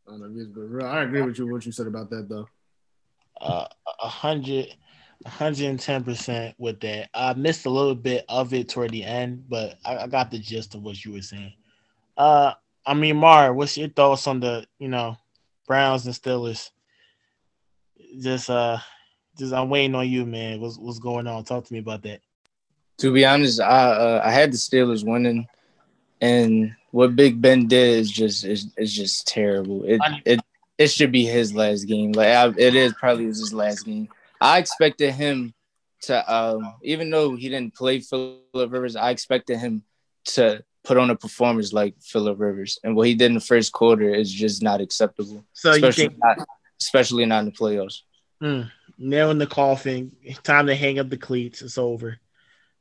[0.06, 0.86] I don't know if it's but real.
[0.86, 2.48] I agree with you what you said about that though.
[3.40, 3.66] Uh,
[4.02, 4.68] a hundred,
[5.26, 7.08] hundred and ten percent with that.
[7.14, 10.38] I missed a little bit of it toward the end, but I, I got the
[10.38, 11.54] gist of what you were saying.
[12.16, 12.52] Uh,
[12.84, 15.16] I mean, Mar, what's your thoughts on the you know
[15.66, 16.70] Browns and Steelers?
[18.20, 18.78] Just uh,
[19.38, 20.60] just I'm waiting on you, man.
[20.60, 21.44] What's what's going on?
[21.44, 22.20] Talk to me about that.
[22.98, 25.46] To be honest, I uh, I had the Steelers winning,
[26.20, 29.84] and what Big Ben did is just is, is just terrible.
[29.84, 30.40] It it
[30.78, 32.12] it should be his last game.
[32.12, 34.08] Like I, it is probably his last game.
[34.40, 35.54] I expected him
[36.02, 39.82] to, um, even though he didn't play Phillip Rivers, I expected him
[40.26, 43.72] to put on a performance like Philip Rivers, and what he did in the first
[43.72, 45.44] quarter is just not acceptable.
[45.52, 46.38] So you especially think not,
[46.80, 48.00] especially not in the playoffs.
[48.42, 50.14] mm, nail in the coffin?
[50.42, 51.62] Time to hang up the cleats.
[51.62, 52.18] It's over.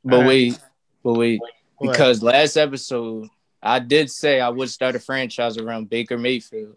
[0.04, 0.28] But All right.
[0.28, 0.58] wait,
[1.04, 1.40] but wait,
[1.78, 1.92] What?
[1.92, 3.28] because last episode
[3.62, 6.76] I did say I would start a franchise around Baker Mayfield,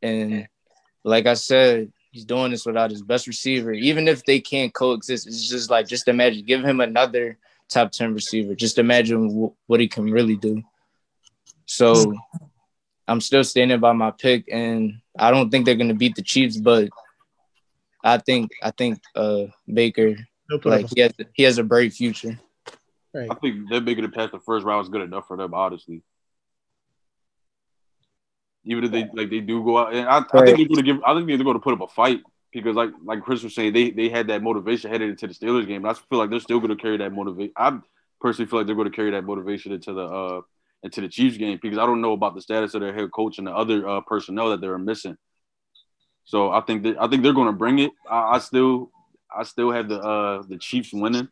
[0.00, 0.46] and
[1.02, 3.72] like I said, he's doing this without his best receiver.
[3.72, 7.36] Even if they can't coexist, it's just like just imagine give him another
[7.68, 8.54] top ten receiver.
[8.54, 10.62] Just imagine w- what he can really do.
[11.66, 12.14] So
[13.08, 16.56] I'm still standing by my pick, and I don't think they're gonna beat the Chiefs,
[16.56, 16.88] but
[18.04, 20.14] I think I think uh Baker
[20.52, 22.38] up like he has he has a bright future.
[23.14, 23.30] Right.
[23.30, 26.02] I think that Baker to pass the first round is good enough for them, honestly.
[28.64, 30.82] Even if they like they do go out, and I, I think they're going to
[30.82, 30.96] give.
[31.06, 33.72] I think they're going to put up a fight because, like like Chris was saying,
[33.74, 35.84] they they had that motivation headed into the Steelers game.
[35.84, 37.52] And I feel like they're still going to carry that motivation.
[37.56, 37.78] I
[38.20, 40.40] personally feel like they're going to carry that motivation into the uh
[40.82, 43.38] into the Chiefs game because I don't know about the status of their head coach
[43.38, 45.16] and the other uh, personnel that they're missing.
[46.24, 47.90] So I think that I think they're going to bring it.
[48.10, 48.90] I, I still
[49.34, 51.28] I still have the uh the Chiefs winning,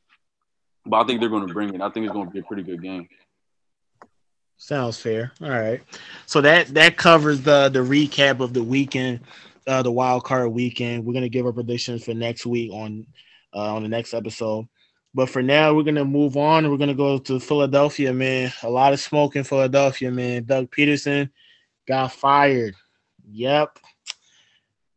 [0.87, 1.81] but I think they're going to bring it.
[1.81, 3.09] I think it's going to be a pretty good game.
[4.63, 5.33] Sounds fair.
[5.43, 5.83] All right.
[6.27, 9.19] So that that covers the the recap of the weekend,
[9.67, 11.05] uh, the wild card weekend.
[11.05, 13.05] We're gonna give our predictions for next week on
[13.53, 14.69] uh, on the next episode.
[15.15, 16.71] But for now, we're gonna move on.
[16.71, 18.53] We're gonna go to Philadelphia, man.
[18.63, 20.45] A lot of smoke in Philadelphia, man.
[20.45, 21.29] Doug Pederson
[21.89, 22.77] got fired.
[23.33, 23.81] Yep,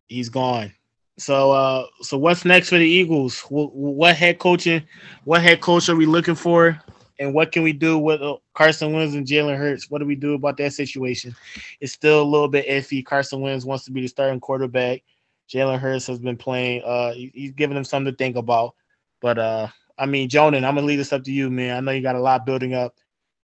[0.06, 0.74] he's gone.
[1.18, 3.41] So, uh, so what's next for the Eagles?
[3.49, 4.84] What, what head coaching?
[5.24, 6.80] What head coach are we looking for?
[7.20, 9.89] And what can we do with uh, Carson Wentz and Jalen Hurts?
[9.89, 11.34] What do we do about that situation?
[11.80, 13.05] It's still a little bit iffy.
[13.05, 15.03] Carson Wentz wants to be the starting quarterback.
[15.49, 16.84] Jalen Hurts has been playing.
[16.84, 18.76] Uh, he's giving them something to think about.
[19.22, 21.78] But uh, I mean, Jonan, I'm gonna leave this up to you, man.
[21.78, 22.95] I know you got a lot building up.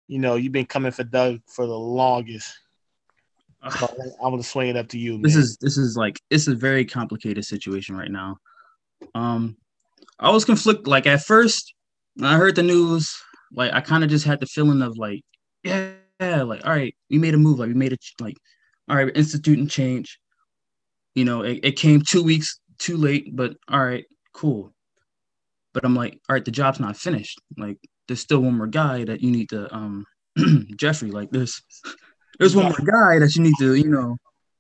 [0.09, 2.59] You know, you've been coming for Doug for the longest.
[3.71, 3.89] So
[4.23, 5.13] I'm gonna swing it up to you.
[5.13, 5.23] Man.
[5.23, 8.39] This is this is like it's a very complicated situation right now.
[9.15, 9.57] Um,
[10.19, 10.89] I was conflicted.
[10.89, 11.75] Like at first,
[12.17, 13.15] when I heard the news,
[13.53, 15.23] like I kind of just had the feeling of like,
[15.63, 17.61] yeah, like all right, we made a move.
[17.61, 18.05] Like we made it.
[18.21, 18.37] Like
[18.89, 20.19] all right, instituting change.
[21.15, 24.75] You know, it, it came two weeks too late, but all right, cool.
[25.73, 27.41] But I'm like, all right, the job's not finished.
[27.57, 30.05] Like there's still one more guy that you need to um
[30.77, 31.13] Jeffrey.
[31.13, 31.63] Like there's
[32.39, 34.17] there's one more guy that you need to, you know,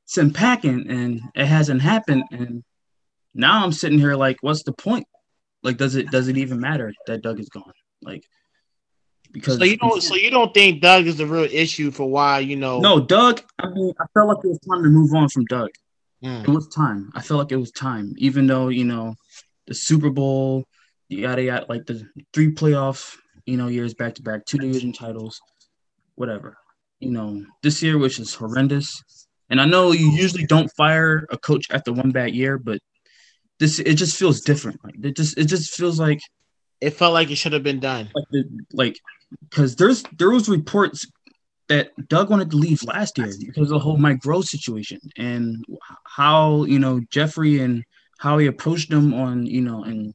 [0.06, 2.24] send packing, and it hasn't happened.
[2.30, 2.62] And
[3.34, 5.06] now I'm sitting here like, what's the point?
[5.62, 7.72] Like, does it does it even matter that Doug is gone?
[8.02, 8.24] Like,
[9.30, 12.40] because so you don't so you don't think Doug is the real issue for why
[12.40, 12.80] you know?
[12.80, 13.42] No, Doug.
[13.58, 15.70] I mean, I felt like it was time to move on from Doug.
[16.24, 16.44] Mm.
[16.44, 17.10] It was time.
[17.14, 19.14] I felt like it was time, even though you know
[19.66, 20.64] the Super Bowl,
[21.08, 23.16] yada yada, like the three playoff,
[23.46, 25.40] you know, years back to back, two division titles,
[26.16, 26.58] whatever
[27.02, 29.02] you know, this year, which is horrendous.
[29.50, 32.78] And I know you usually don't fire a coach after one bad year, but
[33.58, 34.82] this it just feels different.
[34.84, 36.20] Like it just it just feels like
[36.80, 38.10] it felt like it should have been done.
[38.14, 38.98] Like like
[39.48, 41.06] because there's there was reports
[41.68, 45.64] that Doug wanted to leave last year because of the whole Mike Groh situation and
[46.04, 47.84] how you know Jeffrey and
[48.18, 50.14] how he approached him on you know and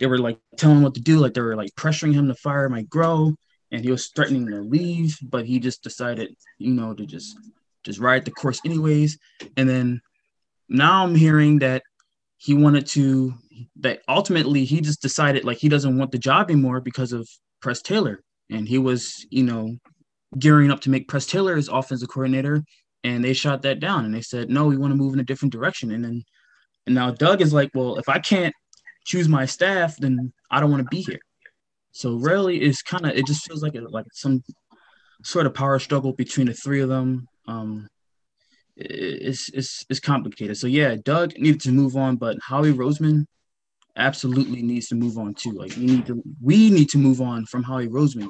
[0.00, 2.34] they were like telling him what to do, like they were like pressuring him to
[2.34, 3.34] fire Mike Groh
[3.72, 7.36] and he was threatening to leave, but he just decided, you know, to just
[7.84, 9.18] just ride the course anyways.
[9.56, 10.00] And then
[10.68, 11.82] now I'm hearing that
[12.36, 13.34] he wanted to
[13.80, 17.28] that ultimately he just decided like he doesn't want the job anymore because of
[17.60, 18.22] Press Taylor.
[18.50, 19.76] And he was, you know,
[20.38, 22.62] gearing up to make Press Taylor his offensive coordinator.
[23.04, 25.24] And they shot that down and they said, no, we want to move in a
[25.24, 25.92] different direction.
[25.92, 26.24] And then
[26.86, 28.54] and now Doug is like, well, if I can't
[29.04, 31.20] choose my staff, then I don't want to be here.
[31.96, 34.42] So really, it's kind of it just feels like it, like some
[35.24, 37.26] sort of power struggle between the three of them.
[37.48, 37.88] Um,
[38.76, 40.58] it's it's it's complicated.
[40.58, 43.24] So yeah, Doug needed to move on, but Howie Roseman
[43.96, 45.52] absolutely needs to move on too.
[45.52, 48.28] Like we need to we need to move on from Howie Roseman.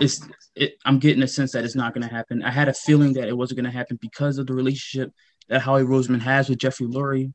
[0.00, 2.42] It's it, I'm getting a sense that it's not going to happen.
[2.42, 5.12] I had a feeling that it wasn't going to happen because of the relationship
[5.48, 7.34] that Howie Roseman has with Jeffrey Lurie,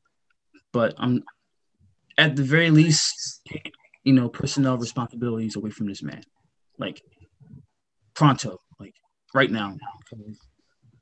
[0.72, 1.22] but I'm
[2.18, 3.40] at the very least
[4.04, 6.22] you know, personnel responsibilities away from this man.
[6.78, 7.02] Like
[8.14, 8.94] pronto, like
[9.34, 9.76] right now.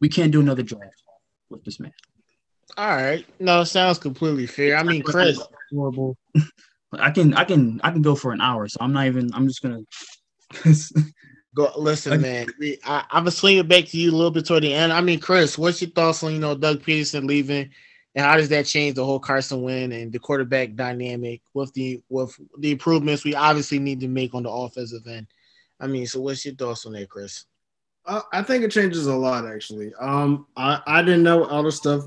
[0.01, 1.03] We can't do another draft
[1.51, 1.93] with this man.
[2.77, 3.27] All right.
[3.39, 4.77] No, sounds completely fair.
[4.77, 5.41] I mean, Chris.
[5.73, 6.17] Horrible.
[6.93, 9.47] I can I can I can go for an hour, so I'm not even I'm
[9.47, 9.83] just gonna
[11.55, 12.49] go listen, man.
[12.85, 14.93] I, I'm gonna swing it back to you a little bit toward the end.
[14.93, 17.71] I mean, Chris, what's your thoughts on you know Doug Pederson leaving
[18.15, 22.03] and how does that change the whole Carson Wentz and the quarterback dynamic with the
[22.09, 25.27] with the improvements we obviously need to make on the offensive end?
[25.79, 27.45] I mean, so what's your thoughts on that, Chris?
[28.33, 29.93] I think it changes a lot actually.
[30.01, 32.05] Um, I, I didn't know all the stuff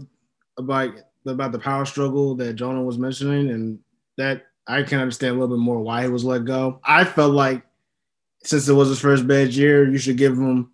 [0.57, 0.93] about
[1.25, 3.79] about the power struggle that Jonah was mentioning, and
[4.17, 6.81] that I can understand a little bit more why he was let go.
[6.83, 7.63] I felt like
[8.43, 10.71] since it was his first bad year, you should give him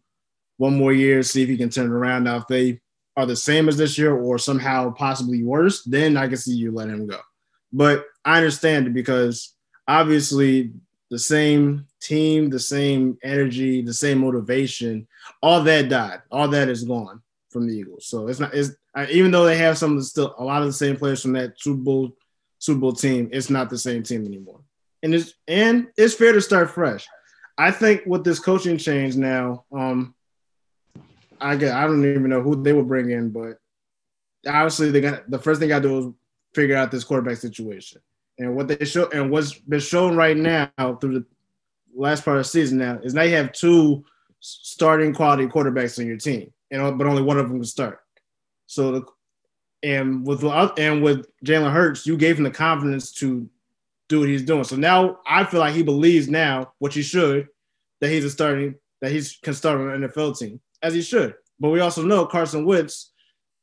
[0.57, 2.23] one more year, see if he can turn it around.
[2.23, 2.81] Now, if they
[3.19, 6.71] are the same as this year or somehow possibly worse, then I can see you
[6.71, 7.19] let him go.
[7.73, 9.53] But I understand it because
[9.87, 10.71] obviously
[11.09, 15.05] the same team, the same energy, the same motivation,
[15.41, 16.21] all that died.
[16.31, 18.05] All that is gone from the Eagles.
[18.05, 18.53] So it's not.
[18.53, 18.71] It's
[19.11, 21.33] even though they have some of the still a lot of the same players from
[21.33, 22.15] that Super Bowl
[22.59, 24.61] Super Bowl team, it's not the same team anymore.
[25.03, 27.05] And it's and it's fair to start fresh.
[27.57, 30.15] I think with this coaching change now, um,
[31.41, 33.57] I get I don't even know who they will bring in, but
[34.47, 36.05] obviously they got the first thing I do is
[36.53, 38.01] figure out this quarterback situation.
[38.37, 40.69] And what they show and what's been shown right now
[41.01, 41.25] through the
[41.95, 44.03] last part of the season now is now you have two
[44.39, 47.99] starting quality quarterbacks on your team, and but only one of them can start.
[48.67, 49.05] So the
[49.83, 53.49] And with and with Jalen Hurts, you gave him the confidence to
[54.07, 54.63] do what he's doing.
[54.63, 57.47] So now I feel like he believes now, which he should,
[58.01, 61.35] that he's a starting, that he can start on an NFL team, as he should.
[61.59, 63.11] But we also know Carson Wentz,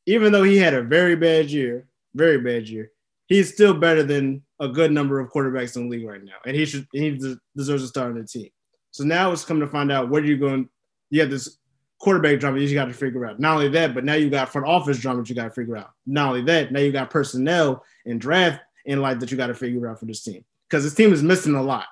[0.06, 2.90] even though he had a very bad year, very bad year,
[3.26, 6.56] he's still better than a good number of quarterbacks in the league right now, and
[6.56, 7.18] he should he
[7.56, 8.48] deserves a start on the team.
[8.90, 10.68] So now it's coming to find out what are you going.
[11.10, 11.58] You have this
[11.98, 13.40] quarterback drama you got to figure out.
[13.40, 15.76] Not only that, but now you got front office drama that you got to figure
[15.76, 15.90] out.
[16.06, 19.54] Not only that, now you got personnel and draft and life that you got to
[19.54, 21.86] figure out for this team because this team is missing a lot,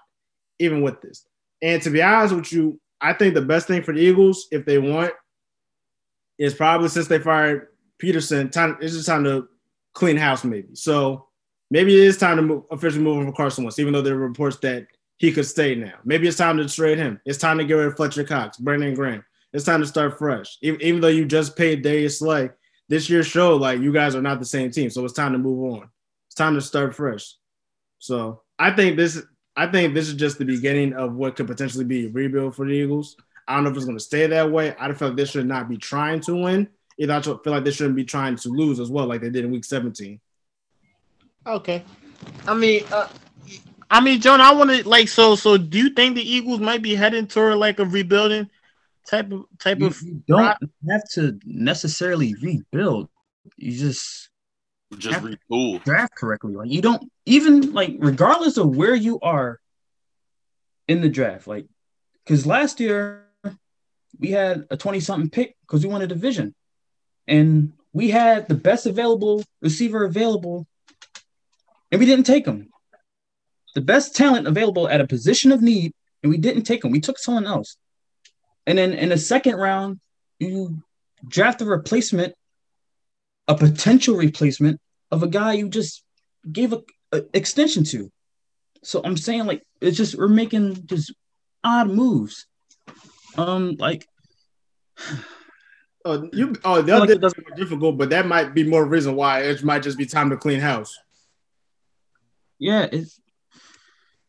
[0.58, 1.26] even with this.
[1.62, 4.64] And to be honest with you, I think the best thing for the Eagles, if
[4.64, 5.12] they want,
[6.38, 7.68] is probably since they fired
[8.02, 9.46] Pederson, time it's just time to
[9.92, 10.74] clean house, maybe.
[10.74, 11.28] So
[11.70, 14.14] maybe it is time to move, officially move on from Carson Wentz, even though there
[14.14, 14.86] are reports that
[15.18, 15.92] he could stay now.
[16.04, 17.20] Maybe it's time to trade him.
[17.26, 19.22] It's time to get rid of Fletcher Cox, Brandon Graham.
[19.52, 20.56] It's time to start fresh.
[20.62, 22.50] Even, even though you just paid Darius Slay,
[22.88, 24.88] this year showed like you guys are not the same team.
[24.90, 25.90] So it's time to move on.
[26.26, 27.34] It's time to start fresh.
[27.98, 29.22] So I think this
[29.56, 32.66] I think this is just the beginning of what could potentially be a rebuild for
[32.66, 33.16] the Eagles.
[33.46, 34.74] I don't know if it's going to stay that way.
[34.78, 36.68] I feel like they should not be trying to win.
[36.98, 39.44] Either I feel like they shouldn't be trying to lose as well, like they did
[39.44, 40.20] in Week 17.
[41.46, 41.84] Okay,
[42.46, 43.08] I mean, uh,
[43.90, 45.34] I mean, John, I want to like so.
[45.36, 48.48] So, do you think the Eagles might be heading toward like a rebuilding
[49.06, 50.00] type of type you, of?
[50.02, 50.56] You don't
[50.88, 53.08] have to necessarily rebuild.
[53.56, 54.30] You just
[54.98, 56.54] just retool draft correctly.
[56.54, 59.60] Like you don't even like regardless of where you are
[60.88, 61.46] in the draft.
[61.46, 61.66] Like
[62.24, 63.26] because last year
[64.18, 66.54] we had a twenty something pick because we won a division,
[67.26, 70.66] and we had the best available receiver available,
[71.90, 72.70] and we didn't take him.
[73.74, 76.92] The best talent available at a position of need, and we didn't take him.
[76.92, 77.76] We took someone else.
[78.66, 80.00] And then in the second round,
[80.38, 80.82] you
[81.26, 82.34] draft a replacement,
[83.48, 84.80] a potential replacement
[85.10, 86.02] of a guy you just
[86.50, 86.82] gave a,
[87.12, 88.10] a extension to.
[88.82, 91.12] So I'm saying like it's just we're making just
[91.62, 92.46] odd moves.
[93.36, 94.06] Um, like.
[96.06, 96.54] Oh, you.
[96.66, 99.64] Oh, the other like, doesn't be difficult, but that might be more reason why it
[99.64, 100.94] might just be time to clean house.
[102.58, 103.18] Yeah, it's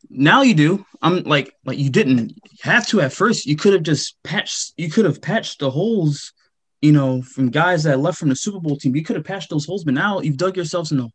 [0.08, 0.86] now you do.
[1.02, 3.46] I'm like like you didn't have to at first.
[3.46, 4.72] You could have just patched.
[4.76, 6.32] You could have patched the holes,
[6.80, 8.94] you know, from guys that left from the Super Bowl team.
[8.94, 11.08] You could have patched those holes, but now you've dug yourselves in a,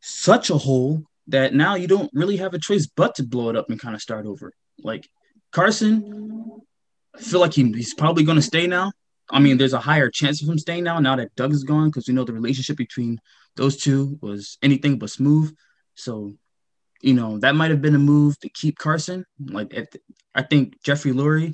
[0.00, 3.56] such a hole that now you don't really have a choice but to blow it
[3.56, 4.52] up and kind of start over.
[4.82, 5.08] Like
[5.52, 6.60] Carson,
[7.14, 8.92] I feel like he, he's probably going to stay now.
[9.30, 10.98] I mean, there's a higher chance of him staying now.
[10.98, 13.20] Now that Doug is gone, because we know the relationship between
[13.56, 15.54] those two was anything but smooth.
[15.94, 16.34] So
[17.02, 19.26] you know, that might have been a move to keep Carson.
[19.44, 19.74] Like,
[20.34, 21.52] I think Jeffrey Lurie,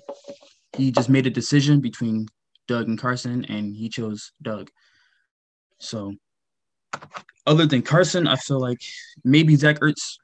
[0.77, 2.29] he just made a decision between
[2.69, 4.71] Doug and Carson, and he chose Doug.
[5.81, 6.15] So,
[7.47, 8.81] other than Carson, I feel like
[9.25, 10.19] maybe Zach Ertz,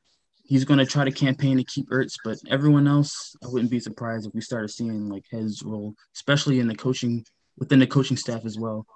[0.45, 3.81] he's going to try to campaign to keep Ertz, but everyone else, I wouldn't be
[3.81, 7.25] surprised if we started seeing like his role, especially in the coaching
[7.59, 8.87] within the coaching staff as well.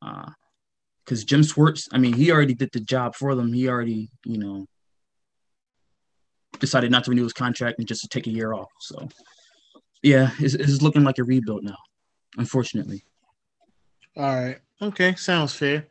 [0.00, 3.52] Because uh, Jim Schwartz, I mean, he already did the job for them.
[3.52, 4.66] He already, you know,
[6.58, 8.68] decided not to renew his contract and just to take a year off.
[8.80, 9.08] So,
[10.02, 11.76] yeah, it's, it's looking like a rebuild now,
[12.38, 13.04] unfortunately.
[14.16, 14.58] All right.
[14.80, 15.14] Okay.
[15.16, 15.86] Sounds fair.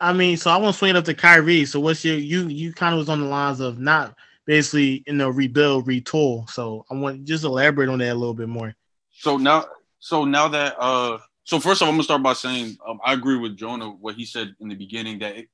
[0.00, 1.64] I mean, so I want to swing it up to Kyrie.
[1.64, 4.14] So, what's your you you kind of was on the lines of not
[4.44, 6.48] basically in the rebuild, retool.
[6.50, 8.74] So, I want just elaborate on that a little bit more.
[9.12, 9.66] So now,
[10.00, 13.14] so now that uh, so first of all, I'm gonna start by saying um, I
[13.14, 15.48] agree with Jonah what he said in the beginning that it,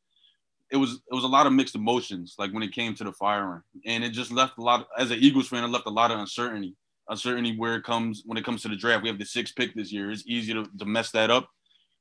[0.71, 3.13] it was it was a lot of mixed emotions like when it came to the
[3.13, 6.11] firing and it just left a lot as an eagles fan it left a lot
[6.11, 6.77] of uncertainty
[7.11, 9.03] uncertainty where it comes when it comes to the draft.
[9.03, 10.11] We have the sixth pick this year.
[10.11, 11.51] It's easy to, to mess that up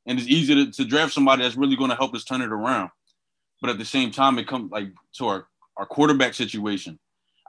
[0.06, 2.52] and it's easy to, to draft somebody that's really going to help us turn it
[2.52, 2.90] around.
[3.62, 4.88] But at the same time it comes like
[5.18, 5.48] to our
[5.78, 7.00] our quarterback situation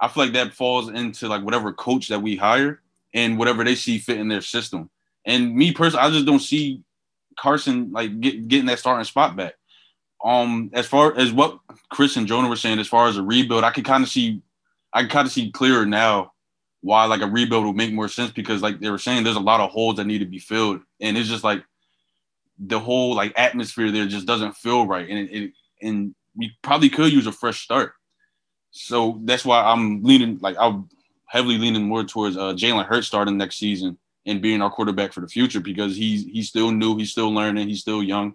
[0.00, 2.80] i feel like that falls into like whatever coach that we hire
[3.12, 4.88] and whatever they see fit in their system.
[5.24, 6.82] And me personally i just don't see
[7.38, 9.54] carson like get, getting that starting spot back.
[10.24, 11.58] Um as far as what
[11.88, 14.42] Chris and Jonah were saying, as far as a rebuild, I can kind of see
[14.92, 16.32] I can kind of see clearer now
[16.82, 19.40] why like a rebuild would make more sense because like they were saying there's a
[19.40, 21.64] lot of holes that need to be filled and it's just like
[22.58, 25.52] the whole like atmosphere there just doesn't feel right and it, it
[25.82, 27.92] and we probably could use a fresh start
[28.70, 30.88] so that's why i'm leaning like i'm
[31.26, 35.20] heavily leaning more towards uh jalen hurts starting next season and being our quarterback for
[35.20, 38.34] the future because he's he's still new he's still learning he's still young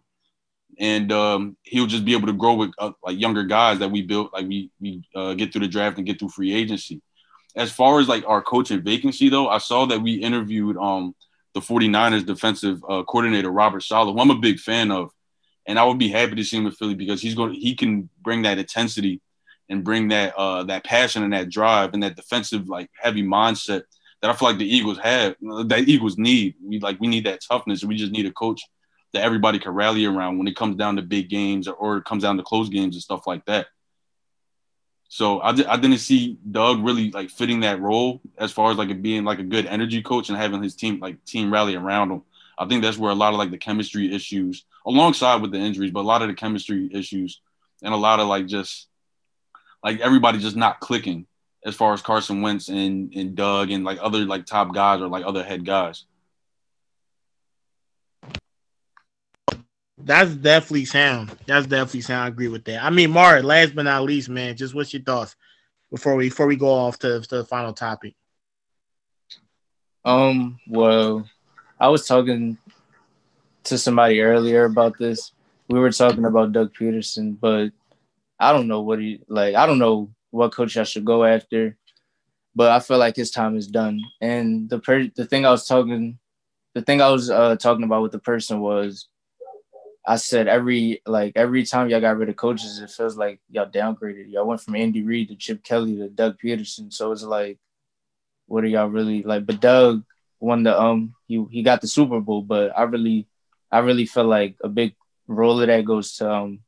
[0.80, 4.02] and um, he'll just be able to grow with uh, like younger guys that we
[4.02, 7.02] built, like we we uh, get through the draft and get through free agency.
[7.56, 11.16] As far as like our coaching vacancy, though, I saw that we interviewed um,
[11.54, 15.12] the 49ers defensive uh, coordinator Robert Saleh, who I'm a big fan of,
[15.66, 18.10] and I would be happy to see him in Philly because he's going he can
[18.22, 19.22] bring that intensity
[19.70, 23.84] and bring that uh that passion and that drive and that defensive like heavy mindset
[24.22, 26.56] that I feel like the Eagles have that Eagles need.
[26.64, 27.84] We like we need that toughness.
[27.84, 28.62] We just need a coach
[29.14, 32.06] that everybody can rally around when it comes down to big games or, or it
[32.06, 33.68] comes down to close games and stuff like that.
[35.08, 38.90] So I, I didn't see Doug really like fitting that role as far as like
[38.90, 42.12] it being like a good energy coach and having his team like team rally around
[42.12, 42.22] him.
[42.58, 45.92] I think that's where a lot of like the chemistry issues, alongside with the injuries,
[45.92, 47.42] but a lot of the chemistry issues
[47.84, 48.88] and a lot of like just
[49.84, 51.28] like everybody just not clicking
[51.66, 55.08] as far as Carson Wentz and and Doug and like other like top guys or
[55.08, 56.06] like other head guys.
[60.06, 61.36] That's definitely sound.
[61.48, 62.26] That's definitely sound.
[62.26, 62.84] I agree with that.
[62.84, 65.36] I mean, Mark, last but not least, man, just what's your thoughts
[65.90, 68.14] before we before we go off to, to the final topic?
[70.06, 71.28] Um, well,
[71.80, 72.60] I was talking
[73.64, 75.32] to somebody earlier about this.
[75.70, 77.72] We were talking about Doug Pederson, but
[78.40, 79.56] I don't know what he like.
[79.56, 81.76] I don't know what coach I should go after,
[82.54, 84.00] but I feel like his time is done.
[84.22, 86.20] And the per- the thing I was talking,
[86.76, 89.08] the thing I was uh, talking about with the person was,
[90.08, 93.70] I said every like every time y'all got rid of coaches, it feels like y'all
[93.70, 94.32] downgraded.
[94.32, 96.94] Y'all went from Andy Reid to Chip Kelly to Doug Pederson.
[96.94, 97.58] So it's like,
[98.46, 99.46] what are y'all really like?
[99.46, 100.04] But Doug
[100.40, 103.28] won the um he he got the Super Bowl, but I really
[103.72, 104.96] I really feel like a big
[105.28, 106.60] role of that goes to um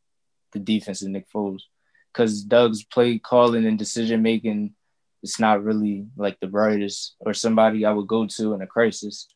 [0.54, 1.62] the defense and Nick Foles
[2.12, 4.74] because Doug's play calling and decision making
[5.24, 9.28] it's not really like the brightest or somebody I would go to in a crisis.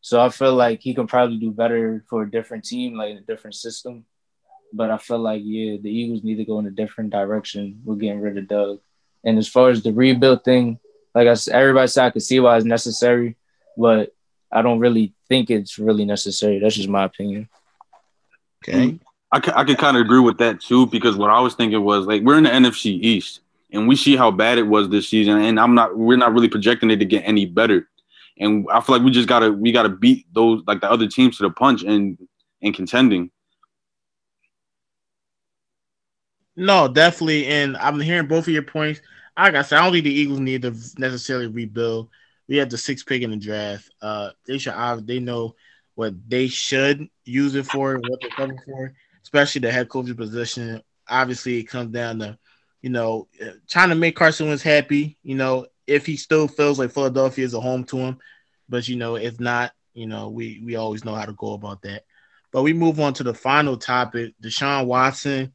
[0.00, 3.20] So I feel like he can probably do better for a different team, like a
[3.20, 4.04] different system.
[4.72, 7.80] But I feel like yeah, the Eagles need to go in a different direction.
[7.84, 8.80] We're getting rid of Doug.
[9.24, 10.78] And as far as the rebuild thing,
[11.14, 13.36] like I said, everybody said I could see why it's necessary,
[13.76, 14.14] but
[14.50, 16.58] I don't really think it's really necessary.
[16.58, 17.48] That's just my opinion.
[18.62, 18.90] Okay.
[18.90, 18.96] Hmm.
[19.32, 22.06] I, I could kind of agree with that too because what I was thinking was
[22.06, 23.40] like we're in the NFC East
[23.72, 26.48] and we see how bad it was this season and I'm not we're not really
[26.48, 27.88] projecting it to get any better.
[28.40, 31.36] And I feel like we just gotta we gotta beat those like the other teams
[31.36, 32.18] to the punch and
[32.62, 33.30] and contending.
[36.56, 37.46] No, definitely.
[37.46, 39.00] And I'm hearing both of your points.
[39.38, 42.08] Like I said, I don't think the Eagles need to necessarily rebuild.
[42.48, 43.88] We have the six pick in the draft.
[44.02, 44.74] Uh, they should
[45.06, 45.54] they know
[45.94, 50.82] what they should use it for, what they're coming for especially the head coaching position.
[51.08, 52.38] Obviously, it comes down to,
[52.82, 53.28] you know,
[53.68, 55.16] trying to make Carson Wentz happy.
[55.22, 58.18] You know, if he still feels like Philadelphia is a home to him,
[58.68, 61.82] but you know, if not, you know, we we always know how to go about
[61.82, 62.04] that.
[62.52, 64.34] But we move on to the final topic.
[64.42, 65.52] Deshaun Watson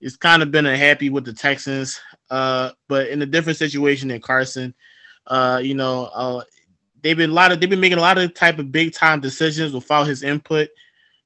[0.00, 2.00] is kind of been unhappy with the Texans,
[2.30, 4.74] uh, but in a different situation than Carson.
[5.26, 6.42] Uh, you know, uh,
[7.02, 9.20] they've been a lot of they've been making a lot of type of big time
[9.20, 10.68] decisions without his input.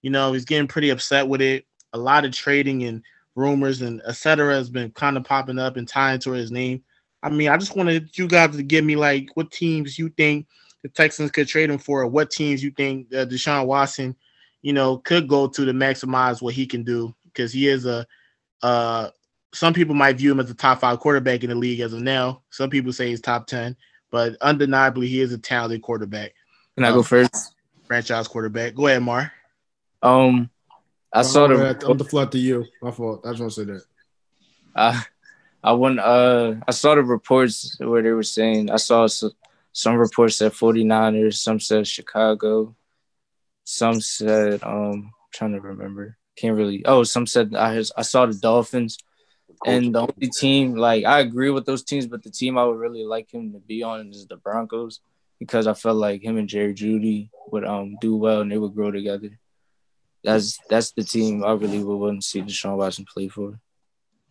[0.03, 3.03] You know, he's getting pretty upset with it a lot of trading and
[3.34, 4.55] rumors and etc.
[4.55, 6.82] has been kind of popping up and tying to his name.
[7.22, 10.46] I mean, I just wanted you guys to give me like what teams you think
[10.82, 14.14] the Texans could trade him for, or what teams you think uh, Deshaun Watson,
[14.62, 18.06] you know, could go to to maximize what he can do because he is a.
[18.62, 19.10] Uh,
[19.54, 22.02] some people might view him as a top five quarterback in the league as of
[22.02, 22.42] now.
[22.50, 23.76] Some people say he's top ten,
[24.10, 26.34] but undeniably he is a talented quarterback.
[26.76, 27.54] Can I go um, first?
[27.86, 28.74] Franchise quarterback.
[28.74, 29.32] Go ahead, Mar.
[30.02, 30.50] Um,
[31.12, 31.78] I saw the.
[31.88, 32.66] I'm the flood to you.
[32.82, 33.24] My fault.
[33.24, 33.82] I just want to say that.
[34.76, 35.02] I,
[35.62, 35.98] I went.
[35.98, 38.70] Uh, I saw the reports where they were saying.
[38.70, 39.32] I saw some,
[39.72, 41.34] some reports said 49ers.
[41.34, 42.74] Some said Chicago.
[43.64, 44.62] Some said.
[44.62, 46.16] Um, I'm trying to remember.
[46.36, 46.84] Can't really.
[46.86, 47.82] Oh, some said I.
[47.96, 48.98] I saw the Dolphins.
[49.66, 52.78] And the only team, like I agree with those teams, but the team I would
[52.78, 55.00] really like him to be on is the Broncos
[55.40, 58.76] because I felt like him and Jerry Jeudy would um do well and they would
[58.76, 59.36] grow together
[60.24, 63.59] that's that's the team I really would want to see Deshaun Watson play for.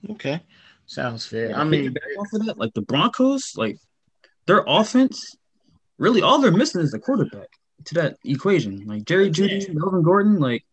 [0.09, 0.41] Okay,
[0.88, 1.55] sounds fair.
[1.55, 3.77] I mean, off of that, like the Broncos, like
[4.47, 5.35] their offense,
[5.99, 7.49] really all they're missing is the quarterback
[7.85, 8.85] to that equation.
[8.88, 10.63] Like Jerry Jeudy, Melvin Gordon, like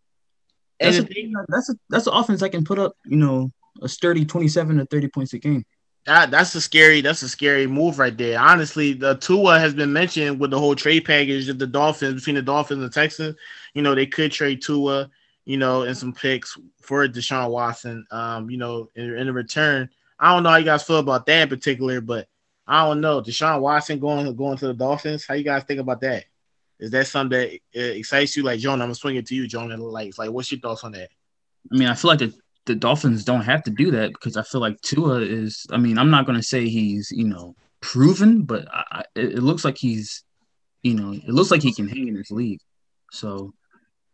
[0.80, 1.06] that's a,
[1.48, 3.52] that's a that's an offense I can put up, you know,
[3.82, 5.64] a sturdy twenty-seven to thirty points a game.
[6.06, 8.38] That that's a scary that's a scary move right there.
[8.38, 12.36] Honestly, the Tua has been mentioned with the whole trade package of the Dolphins between
[12.36, 13.36] the Dolphins and the Texans.
[13.72, 15.10] You know, they could trade Tua,
[15.44, 18.06] you know, and some picks for Deshaun Watson.
[18.10, 19.88] Um, you know, in, in return.
[20.24, 22.26] I don't know how you guys feel about that in particular, but
[22.66, 23.20] I don't know.
[23.20, 25.26] Deshaun Watson going going to the Dolphins.
[25.26, 26.24] How you guys think about that?
[26.80, 27.60] Is that something that
[27.98, 28.42] excites you?
[28.42, 29.68] Like John, I'm gonna swing it to you, John.
[29.78, 31.10] Like, like, what's your thoughts on that?
[31.70, 32.32] I mean, I feel like the
[32.64, 35.66] the Dolphins don't have to do that because I feel like Tua is.
[35.70, 39.62] I mean, I'm not to say he's you know proven, but I, it, it looks
[39.62, 40.24] like he's
[40.82, 42.60] you know it looks like he can hang in this league.
[43.12, 43.52] So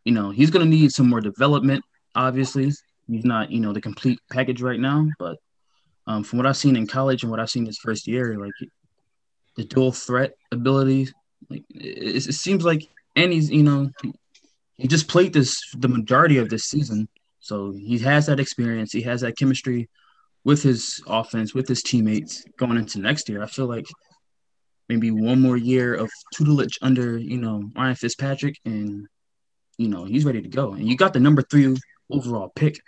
[0.04, 1.84] you know he's to need some more development.
[2.16, 2.72] Obviously,
[3.06, 5.36] he's not you know the complete package right now, but
[6.10, 8.50] um, from what I've seen in college and what I've seen his first year, like
[9.56, 11.08] the dual threat ability,
[11.48, 14.12] like it, it seems like, and he's you know he,
[14.76, 17.08] he just played this the majority of this season,
[17.38, 19.88] so he has that experience, he has that chemistry
[20.42, 23.40] with his offense, with his teammates going into next year.
[23.40, 23.86] I feel like
[24.88, 29.06] maybe one more year of tutelage under, you know, Ryan Fitzpatrick, and
[29.78, 30.72] you know, he's ready to go.
[30.72, 31.76] And you got the number three
[32.10, 32.80] overall pick.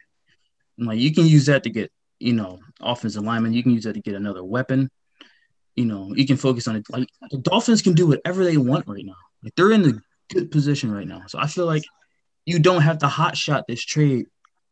[0.77, 1.93] And like you can use that to get,
[2.23, 3.53] you know, offensive lineman.
[3.53, 4.91] You can use that to get another weapon.
[5.75, 6.85] You know, you can focus on it.
[6.91, 9.17] Like the Dolphins can do whatever they want right now.
[9.43, 11.23] Like they're in a good position right now.
[11.27, 11.85] So I feel like
[12.45, 14.27] you don't have to hot shot this trade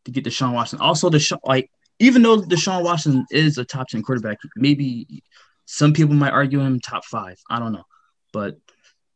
[0.05, 0.81] to get Deshaun Watson.
[0.81, 5.23] Also, the like even though Deshaun Watson is a top 10 quarterback, maybe
[5.67, 7.39] some people might argue him top five.
[7.51, 7.85] I don't know.
[8.33, 8.57] But,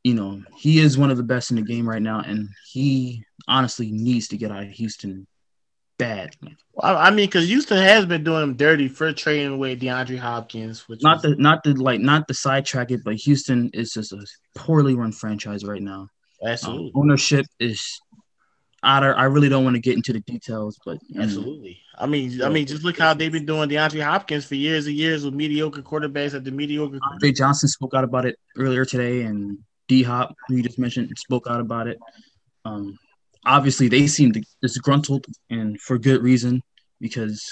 [0.03, 2.21] you know, he is one of the best in the game right now.
[2.21, 5.27] And he honestly needs to get out of Houston
[5.99, 6.37] bad.
[6.75, 10.89] Well, I mean, because Houston has been doing him dirty for trading away DeAndre Hopkins.
[10.89, 14.27] Which not the not the like not the sidetrack it, but Houston is just a
[14.55, 16.09] poorly run franchise right now.
[16.45, 18.01] Absolutely, um, ownership is
[18.85, 21.81] I don't, I really don't want to get into the details, but absolutely.
[21.97, 24.95] I mean, I mean, just look how they've been doing DeAndre Hopkins for years and
[24.95, 26.99] years with mediocre quarterbacks at the mediocre.
[27.13, 31.11] Andre Johnson spoke out about it earlier today, and D Hop, who you just mentioned,
[31.17, 31.99] spoke out about it.
[32.67, 32.99] Um,
[33.47, 34.33] obviously, they seem
[34.63, 36.63] disgruntled, and for good reason,
[37.01, 37.43] because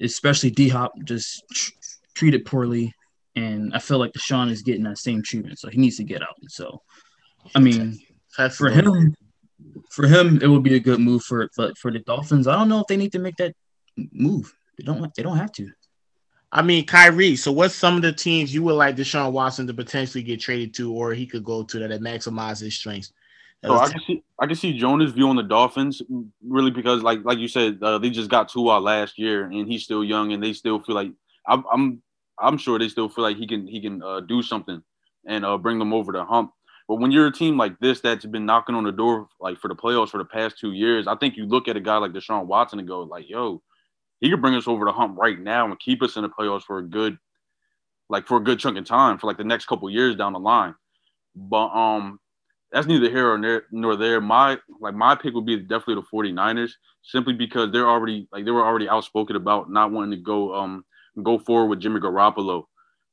[0.00, 1.72] especially D Hop just tr-
[2.14, 2.92] treated poorly,
[3.34, 6.22] and I feel like Deshaun is getting that same treatment, so he needs to get
[6.22, 6.36] out.
[6.48, 6.82] So,
[7.54, 7.98] I mean,
[8.50, 9.14] for him
[9.90, 11.50] for him, it would be a good move for it.
[11.56, 13.54] But for the Dolphins, I don't know if they need to make that
[14.12, 14.52] move.
[14.78, 15.14] They don't.
[15.14, 15.70] They don't have to.
[16.52, 17.36] I mean, Kyrie.
[17.36, 20.74] So, what's some of the teams you would like Deshaun Watson to potentially get traded
[20.74, 23.12] to, or he could go to that, that maximize his strengths?
[23.64, 26.02] So I can see I can see Jonas view on the Dolphins
[26.46, 29.82] really because like like you said uh, they just got Tua last year and he's
[29.82, 31.10] still young and they still feel like
[31.48, 32.02] I'm I'm,
[32.38, 34.82] I'm sure they still feel like he can he can uh, do something
[35.26, 36.52] and uh, bring them over the hump.
[36.88, 39.68] But when you're a team like this that's been knocking on the door like for
[39.68, 42.12] the playoffs for the past two years, I think you look at a guy like
[42.12, 43.62] Deshaun Watson and go like, "Yo,
[44.20, 46.62] he could bring us over the hump right now and keep us in the playoffs
[46.62, 47.18] for a good,
[48.08, 50.38] like for a good chunk of time for like the next couple years down the
[50.38, 50.74] line."
[51.34, 52.20] But um,
[52.72, 54.20] that's neither here or there, nor there.
[54.20, 58.50] My like my pick would be definitely the 49ers, simply because they're already like they
[58.50, 60.84] were already outspoken about not wanting to go um
[61.22, 62.64] go forward with Jimmy Garoppolo,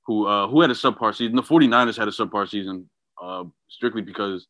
[0.06, 1.36] who uh who had a subpar season.
[1.36, 2.90] The 49ers had a subpar season
[3.22, 4.48] uh, strictly because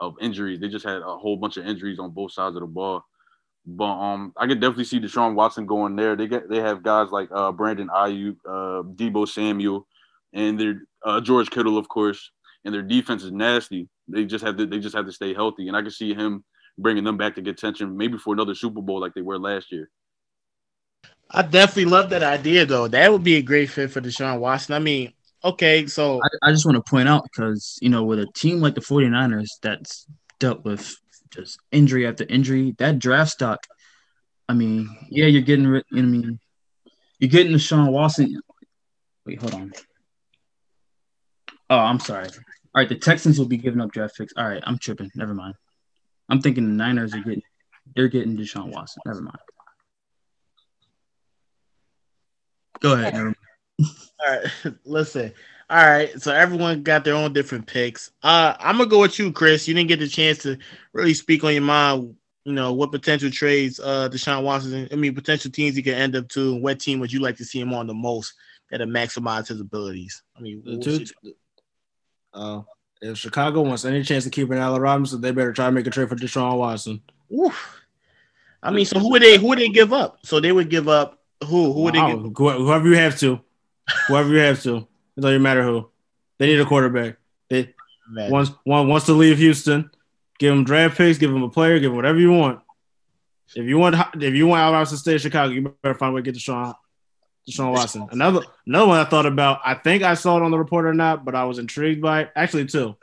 [0.00, 0.60] of injuries.
[0.60, 3.04] They just had a whole bunch of injuries on both sides of the ball.
[3.66, 6.14] But um, I could definitely see Deshaun Watson going there.
[6.14, 9.86] They get they have guys like uh, Brandon Aiyuk, uh, Deebo Samuel,
[10.32, 12.30] and their uh, George Kittle, of course.
[12.64, 13.88] And their defense is nasty.
[14.08, 15.68] They just have to they just have to stay healthy.
[15.68, 16.44] And I can see him
[16.78, 19.72] bringing them back to get attention, maybe for another Super Bowl like they were last
[19.72, 19.90] year.
[21.30, 22.86] I definitely love that idea, though.
[22.86, 24.74] That would be a great fit for Deshaun Watson.
[24.74, 25.12] I mean,
[25.46, 28.60] Okay, so I, I just want to point out because you know, with a team
[28.60, 30.04] like the 49ers that's
[30.40, 30.96] dealt with
[31.30, 33.60] just injury after injury, that draft stock.
[34.48, 35.66] I mean, yeah, you're getting.
[35.66, 36.40] I mean,
[37.20, 38.40] you're getting Deshaun Watson.
[39.24, 39.72] Wait, hold on.
[41.70, 42.28] Oh, I'm sorry.
[42.76, 44.34] All right, the Texans will be giving up draft picks.
[44.36, 45.10] All right, I'm tripping.
[45.14, 45.54] Never mind.
[46.28, 47.42] I'm thinking the Niners are getting.
[47.94, 49.00] They're getting Deshaun Watson.
[49.06, 49.38] Never mind.
[52.80, 53.14] Go ahead.
[53.14, 53.36] Never mind.
[54.26, 55.32] All right, listen.
[55.70, 58.10] All right, so everyone got their own different picks.
[58.22, 59.66] Uh, I'm gonna go with you, Chris.
[59.66, 60.58] You didn't get the chance to
[60.92, 62.14] really speak on your mind.
[62.44, 64.86] You know what potential trades uh Deshaun Watson.
[64.92, 66.52] I mean, potential teams he could end up to.
[66.52, 68.34] And what team would you like to see him on the most
[68.70, 70.22] that'll maximize his abilities?
[70.36, 71.32] I mean, the two,
[72.36, 72.62] uh,
[73.00, 75.86] if Chicago wants any chance to keep an Allen Robinson, they better try to make
[75.86, 77.02] a trade for Deshaun Watson.
[77.32, 77.82] Oof.
[78.62, 80.18] I mean, so who would they who would they give up?
[80.24, 81.72] So they would give up who?
[81.72, 82.06] Who would wow.
[82.08, 82.32] they give?
[82.36, 83.40] Whoever you have to.
[84.08, 84.88] Whoever you have to.
[85.16, 85.88] It doesn't matter who.
[86.38, 87.16] They need a quarterback.
[87.48, 87.74] They
[88.10, 88.30] Man.
[88.30, 89.90] wants one wants to leave Houston.
[90.38, 91.18] Give them draft picks.
[91.18, 91.78] Give them a player.
[91.78, 92.60] Give them whatever you want.
[93.54, 96.10] If you want, if you want Allen Robinson to stay in Chicago, you better find
[96.10, 96.74] a way to get Deshaun,
[97.48, 98.08] Deshaun Watson.
[98.10, 99.60] Another another one I thought about.
[99.64, 102.22] I think I saw it on the report or not, but I was intrigued by
[102.22, 102.32] it.
[102.34, 102.96] Actually, two.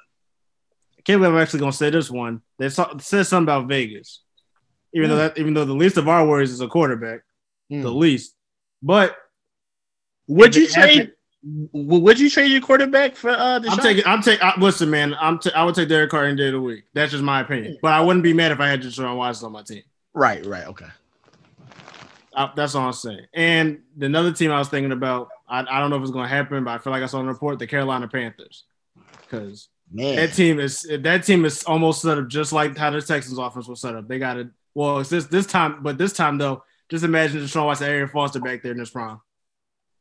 [0.97, 2.41] I can't believe I'm actually going to say this one.
[2.59, 4.21] They saw, said something about Vegas,
[4.93, 5.11] even mm.
[5.11, 7.21] though that even though the least of our worries is a quarterback,
[7.71, 7.81] mm.
[7.81, 8.35] the least.
[8.81, 9.15] But
[10.27, 11.11] would you trade?
[11.73, 13.61] Would you trade your quarterback for uh?
[13.67, 14.05] I'm taking.
[14.05, 14.47] I'm taking.
[14.57, 15.15] Listen, man.
[15.19, 15.39] I'm.
[15.39, 16.85] T- I would take Derek Carr any day of the week.
[16.93, 17.77] That's just my opinion.
[17.81, 19.83] But I wouldn't be mad if I had Deshaun Watson on my team.
[20.13, 20.45] Right.
[20.45, 20.67] Right.
[20.67, 20.87] Okay.
[22.35, 23.27] I, that's all I'm saying.
[23.33, 25.29] And another team I was thinking about.
[25.47, 27.19] I, I don't know if it's going to happen, but I feel like I saw
[27.19, 28.63] in the report the Carolina Panthers,
[29.21, 33.37] because that team is that team is almost set up just like how the Texans
[33.37, 34.07] offense was set up.
[34.07, 34.47] They got it.
[34.73, 38.39] Well, it's this this time, but this time though, just imagine Deshaun Watson, Arian Foster
[38.39, 39.19] back there in this prime.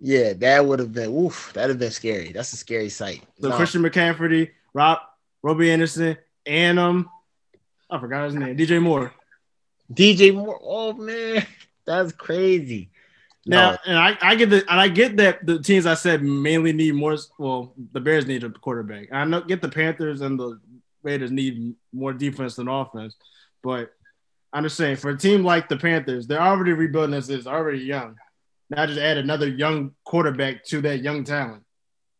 [0.00, 1.52] Yeah, that would have been oof.
[1.52, 2.32] That'd have been scary.
[2.32, 3.22] That's a scary sight.
[3.40, 3.56] So No.
[3.56, 4.98] Christian McCaffrey, Rob,
[5.42, 6.16] Robbie Anderson,
[6.46, 7.08] and um,
[7.90, 9.12] I forgot his name, DJ Moore.
[9.92, 10.58] DJ Moore.
[10.62, 11.46] Oh man,
[11.86, 12.90] that's crazy.
[13.44, 13.76] Now, No.
[13.86, 16.94] and I, I get the and I get that the teams I said mainly need
[16.94, 17.16] more.
[17.38, 19.12] Well, the Bears need a quarterback.
[19.12, 20.60] I know get the Panthers and the
[21.02, 23.16] Raiders need more defense than offense,
[23.62, 23.92] but
[24.52, 27.78] I'm just saying for a team like the Panthers, they're already rebuilding this is already
[27.80, 28.16] young.
[28.70, 31.64] Now just add another young quarterback to that young talent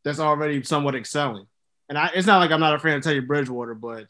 [0.05, 1.47] that's already somewhat excelling.
[1.89, 4.07] And I, it's not like I'm not a fan of Teddy Bridgewater, but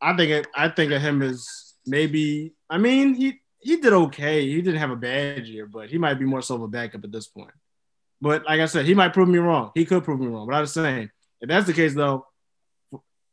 [0.00, 2.54] I think it, I think of him as maybe.
[2.68, 4.46] I mean, he he did okay.
[4.46, 7.02] He didn't have a bad year, but he might be more so of a backup
[7.02, 7.50] at this point.
[8.20, 9.72] But like I said, he might prove me wrong.
[9.74, 10.46] He could prove me wrong.
[10.46, 11.10] But I'm just saying,
[11.40, 12.26] if that's the case, though,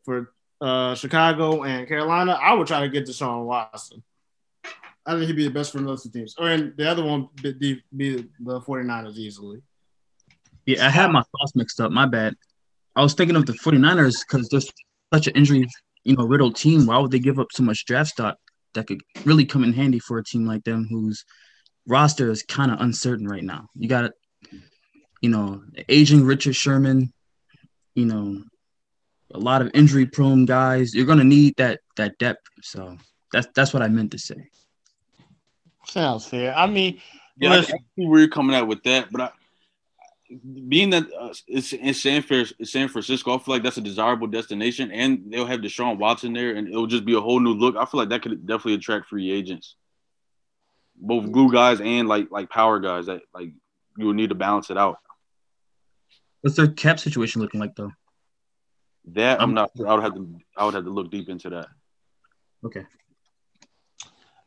[0.05, 4.03] for, uh, Chicago and Carolina, I would try to get Deshaun Watson.
[5.05, 6.33] I think he'd be the best for those two teams.
[6.37, 9.61] Or and the other one be, be the 49ers easily.
[10.65, 11.91] Yeah, I had my thoughts mixed up.
[11.91, 12.35] My bad.
[12.95, 14.61] I was thinking of the 49ers because they're
[15.13, 15.67] such an injury,
[16.05, 16.85] you know, riddled team.
[16.85, 18.37] Why would they give up so much draft stock
[18.73, 21.23] that could really come in handy for a team like them whose
[21.87, 23.67] roster is kind of uncertain right now?
[23.75, 24.11] You got,
[25.21, 27.13] you know, aging Richard Sherman,
[27.95, 28.41] you know,
[29.33, 30.93] a lot of injury prone guys.
[30.93, 32.47] You're gonna need that that depth.
[32.61, 32.97] So
[33.31, 34.35] that's that's what I meant to say.
[35.85, 36.55] Sounds fair.
[36.55, 36.99] I mean,
[37.37, 39.29] Yeah, I, I see where you're coming at with that, but I,
[40.67, 42.23] being that uh, it's in San,
[42.63, 46.55] San Francisco, I feel like that's a desirable destination, and they'll have Deshaun Watson there,
[46.55, 47.75] and it'll just be a whole new look.
[47.75, 49.75] I feel like that could definitely attract free agents,
[50.95, 53.49] both glue guys and like like power guys that like
[53.97, 54.97] you would need to balance it out.
[56.41, 57.91] What's their cap situation looking like though?
[59.13, 59.71] That I'm not.
[59.85, 60.39] I would have to.
[60.55, 61.67] I would have to look deep into that.
[62.63, 62.85] Okay.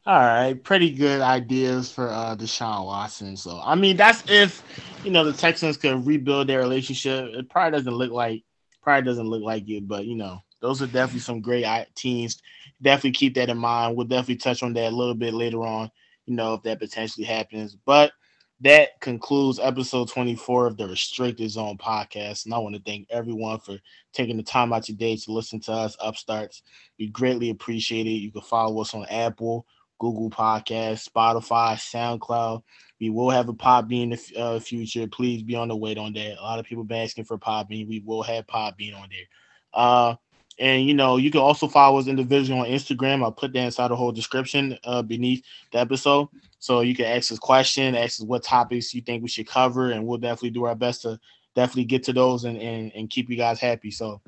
[0.06, 3.36] All right, pretty good ideas for uh Deshaun Watson.
[3.36, 4.62] So I mean, that's if
[5.02, 7.30] you know the Texans could rebuild their relationship.
[7.32, 8.42] It probably doesn't look like
[8.82, 12.42] probably doesn't look like it, but you know, those are definitely some great teams.
[12.82, 13.96] Definitely keep that in mind.
[13.96, 15.90] We'll definitely touch on that a little bit later on.
[16.26, 18.12] You know, if that potentially happens, but.
[18.60, 22.44] That concludes episode 24 of the Restricted Zone podcast.
[22.44, 23.76] And I want to thank everyone for
[24.14, 26.62] taking the time out your day to listen to us, Upstarts.
[26.98, 28.10] We greatly appreciate it.
[28.10, 29.66] You can follow us on Apple,
[29.98, 32.62] Google Podcast, Spotify, SoundCloud.
[33.00, 35.06] We will have a Podbean in the uh, future.
[35.06, 36.38] Please be on the wait on that.
[36.38, 37.88] A lot of people been asking for Podbean.
[37.88, 39.26] We will have Podbean on there.
[39.72, 40.14] Uh,
[40.58, 43.22] and you know, you can also follow us individually on Instagram.
[43.22, 46.28] I'll put that inside the whole description uh, beneath the episode.
[46.60, 49.90] So you can ask us questions, ask us what topics you think we should cover,
[49.90, 51.18] and we'll definitely do our best to
[51.54, 53.90] definitely get to those and and, and keep you guys happy.
[53.90, 54.20] So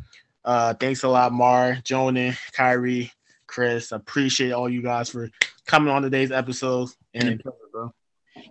[0.45, 3.13] uh thanks a lot, Mar, Jonan, Kyrie,
[3.47, 3.93] Chris.
[3.93, 5.31] I appreciate all you guys for
[5.67, 6.91] coming on today's episode.
[7.15, 7.43] And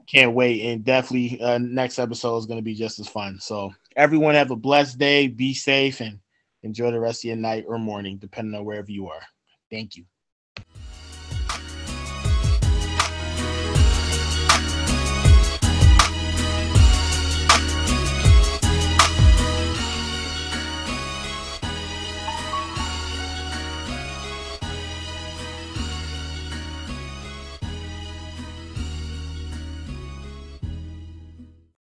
[0.08, 0.62] can't wait.
[0.62, 3.39] And definitely uh next episode is gonna be just as fun.
[3.39, 6.20] So everyone have a blessed day, be safe, and
[6.64, 9.22] enjoy the rest of your night or morning, depending on wherever you are.
[9.70, 10.06] Thank you.